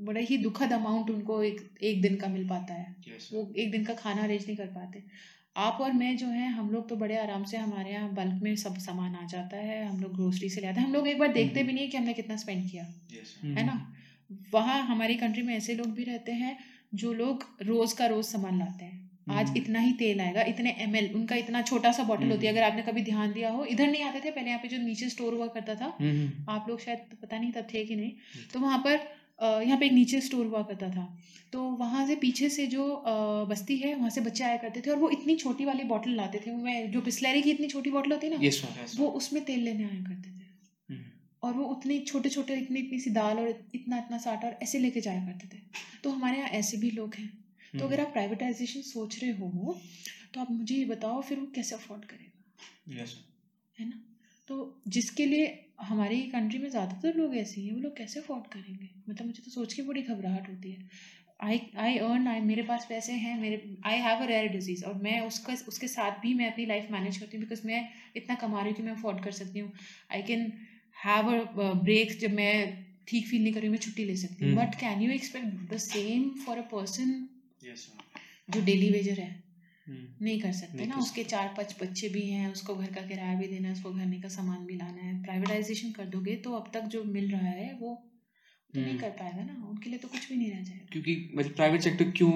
[0.00, 3.32] बड़ा ही दुखद अमाउंट उनको एक एक दिन का मिल पाता है Yes.
[3.32, 5.02] वो एक दिन का खाना अरेंज नहीं कर पाते
[5.58, 8.54] आप और मैं जो है हम लोग तो बड़े आराम से हमारे यहाँ बल्क में
[8.58, 11.18] सब सामान आ जाता है हम लोग ग्रोसरी से ले आते हैं हम लोग एक
[11.18, 13.34] बार देखते हम्म। भी नहीं है कि हमने कितना स्पेंड किया Yes.
[13.58, 13.76] है ना
[14.52, 16.56] वहाँ हमारी कंट्री में ऐसे लोग भी रहते हैं
[16.94, 18.98] जो लोग रोज का रोज सामान लाते हैं
[19.30, 22.52] आज हम्म। इतना ही तेल आएगा इतने एमएल उनका इतना छोटा सा बॉटल होती है
[22.52, 24.78] हम्म। अगर आपने कभी ध्यान दिया हो इधर नहीं आते थे पहले यहाँ पे जो
[24.78, 25.86] नीचे स्टोर हुआ करता था
[26.50, 28.12] आप लोग शायद पता नहीं तब थे कि नहीं।
[28.52, 28.96] तो वहाँ पर
[29.40, 31.04] यहाँ पे एक नीचे स्टोर हुआ करता था।
[31.52, 32.84] तो वहाँ से पीछे से जो
[33.50, 36.40] बस्ती है वहाँ से बच्चे आया करते थे और वो इतनी छोटी वाली बॉटल लाते
[36.46, 39.44] थे। मैं जो बिस्लरी की इतनी छोटी बॉटल होती है ना मैम Yes, वो उसमें
[39.44, 40.98] तेल लेने आया करते थे।
[41.42, 44.58] और वो उतने छोटे छोटे इतनी इतनी सी दाल और इतना इतना सा आटा और
[44.62, 45.60] ऐसे लेके जाया करते थे।
[46.04, 47.28] तो हमारे यहाँ ऐसे भी लोग हैं।
[47.72, 49.78] तो अगर आप प्राइवेटाइजेशन सोच रहे हो
[50.34, 53.00] तो आप मुझे ये बताओ फिर वो कैसे अफोर्ड करेगा?
[53.00, 53.10] Yes,
[53.76, 54.00] है ना?
[54.50, 54.56] तो
[54.88, 55.46] जिसके लिए
[55.80, 58.88] हमारी कंट्री में ज़्यादातर लोग ऐसे ही हैं वो लोग कैसे अफोर्ड करेंगे?
[59.08, 60.88] मतलब मुझे तो सोच के बड़ी घबराहट होती है।
[61.40, 64.94] आई आई अर्न आई मेरे पास पैसे हैं मेरे I have a rare disease और
[65.02, 68.60] मैं उसका उसके साथ भी मैं अपनी लाइफ मैनेज करती हूँ बिकॉज़ मैं इतना कमा
[68.60, 69.72] रही हूँ कि मैं अफोर्ड कर सकती हूँ।
[70.12, 70.52] I can
[70.96, 72.52] have a break जब मैं
[73.08, 75.78] ठीक फील नहीं कर रही मैं छुट्टी ले सकती हूँ। But can you expect the
[75.80, 77.14] same for a person
[78.50, 79.30] जो डेली वेजर है?
[79.92, 83.46] नहीं कर सकते ना। उसके चार पाँच बच्चे भी हैं उसको घर का किराया भी
[83.46, 86.80] देना है उसको घर का सामान भी लाना है। प्राइवेटाइजेशन कर दोगे तो अब तक
[86.80, 87.94] जो मिल रहा है वो
[88.74, 91.32] तो नहीं हम्म। कर पाएगा ना। उनके लिए तो कुछ भी नहीं रह जाएगा। क्योंकि
[91.34, 92.32] मतलब प्राइवेट सेक्टर क्यों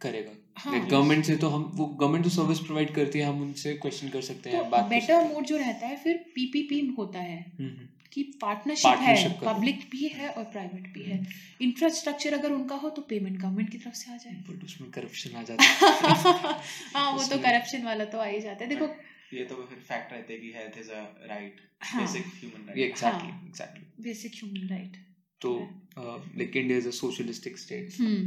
[0.00, 0.32] करेगा?
[0.56, 4.08] हाँ, गवर्नमेंट से तो हम वो गवर्नमेंट तो सर्विस प्रोवाइड करती है हम उनसे क्वेश्चन
[4.08, 7.70] कर सकते हैं तो बेटर मोड जो रहता है फिर पीपीपी होता है हैं। हम्म,
[7.70, 11.16] हम्म, कि पार्टनरशिप है पब्लिक भी है और प्राइवेट भी है।
[11.62, 15.36] इंफ्रास्ट्रक्चर अगर उनका हो तो पेमेंट गवर्नमेंट की तरफ़ से आ जाए। But उसमें करप्शन
[15.36, 15.72] आ जाता है।
[16.94, 18.88] हाँ वो तो करप्शन वाला तो आ ही जाता है। देखो
[19.32, 22.78] ये तो फिर फैक्ट रहते हैं कि हेल्थ इज़ अ राइट हाँ। बेसिक ह्यूमन राइट
[22.80, 24.96] एग्जैक्टली हाँ। एग्जैक्टली बेसिक ह्यूमन राइट
[25.40, 25.50] तो
[26.38, 28.22] like India is a socialistic state हम्म।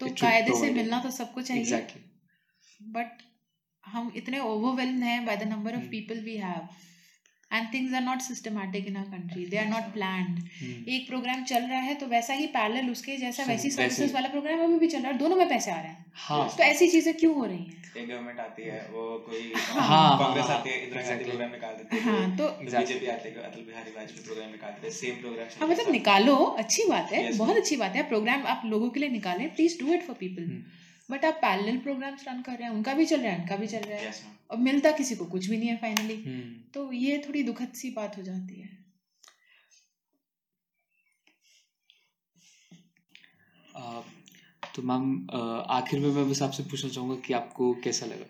[0.00, 3.26] तो कायदे से मिलना तो सबको चाहिए। एग्जैक्टली बट
[3.84, 5.90] हम इतने ओवरवेल्ड हैं by the number of.
[5.90, 6.68] People we have
[7.50, 11.62] and things are not systematic in our country they are not planned एक प्रोग्राम चल
[11.64, 14.86] रहा है तो वैसा ही पैरेलल उसके जैसा वैसी वैसे सर्विसेज़। वाला प्रोग्राम अभी भी
[14.86, 17.44] चल रहा है दोनों में पैसे आ रहे हैं। हाँ। तो ऐसी चीज़ें क्यों हो
[17.44, 17.78] रही हैं?
[17.96, 21.28] एक गवर्नमेंट आती है वो कोई हाँ, कांग्रेस हाँ, आती है इंदिरा गांधी exactly.
[21.28, 22.78] प्रोग्राम निकाल देती है। हाँ तो Exactly.
[22.78, 26.36] बीजेपी आती है अटल बिहारी वाजपेयी प्रोग्राम निकाल देते हैं सेम प्रोग्राम हाँ मतलब निकालो
[26.64, 27.56] अच्छी बात है बहुत.
[27.56, 30.52] अच्छी बात है। प्रोग्राम आप लोगों के लिए निकालें please do it for people.
[31.10, 33.66] But आप पैरेलल प्रोग्राम्स रन कर रहे हैं उनका भी चल रहा है उनका भी
[33.66, 36.92] चल रहा है। मैम और मिलता किसी को कुछ भी नहीं है फाइनली हम्म, तो
[36.92, 38.68] ये थोड़ी दुखद सी बात हो जाती है।
[43.76, 44.00] आ,
[44.74, 45.38] तो मैम आ,
[45.76, 48.26] आखिर में मैं बस आपसे पूछना चाहूँगा कि आपको कैसा लगा?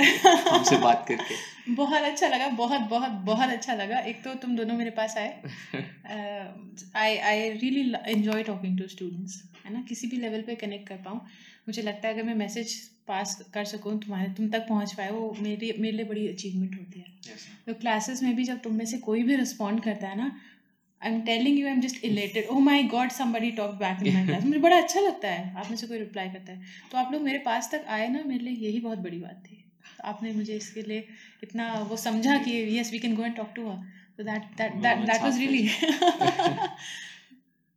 [0.50, 1.34] हमसे बात करके।
[1.74, 5.42] बहुत अच्छा लगा बहुत बहुत बहुत अच्छा लगा। एक तो तुम दोनों मेरे पास आए।
[6.96, 9.82] I I really enjoy talking to students है ना?
[9.88, 11.20] किसी भी लेवल पे कनेक्ट कर पाऊँ।
[11.70, 12.72] मुझे लगता है अगर मैं मैसेज
[13.08, 17.00] पास कर सकूँ तुम्हारे तुम तक पहुँच पाए वो मेरे मेरे लिए बड़ी अचीवमेंट होती
[17.00, 17.06] है।
[17.66, 20.30] तो क्लासेस में भी जब तुम में से कोई भी रिस्पॉन्ड करता है ना
[21.00, 24.14] I am telling you I am just elated oh my God somebody talk back in
[24.14, 26.60] my class मुझे बड़ा अच्छा लगता है आप में से कोई रिप्लाई करता है।
[26.92, 29.64] तो आप लोग मेरे पास तक आए ना मेरे लिए यही बहुत बड़ी बात थी।
[30.04, 31.06] आपने मुझे इसके लिए
[31.42, 33.78] इतना वो समझा कि yes we can go and talk to her
[34.16, 35.68] so that that that that was really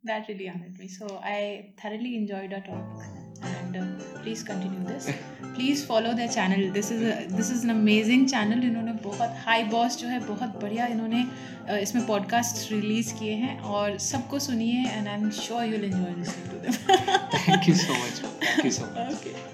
[0.04, 0.88] that really honored me.
[0.88, 3.23] So i thoroughly enjoyed our talk.
[3.52, 3.84] And uh,
[4.22, 5.10] please continue this
[5.54, 9.64] please follow their channel this is a this is an amazing channel इन्होंने बहुत हाई
[9.72, 14.86] बॉस जो है बहुत बढ़िया इन्होंने uh, इसमें पॉडकास्ट रिलीज़ किए हैं और सबको सुनिए
[14.90, 16.96] and I am sure you will enjoy listening to them
[17.38, 19.53] thank you so much thank you so much okay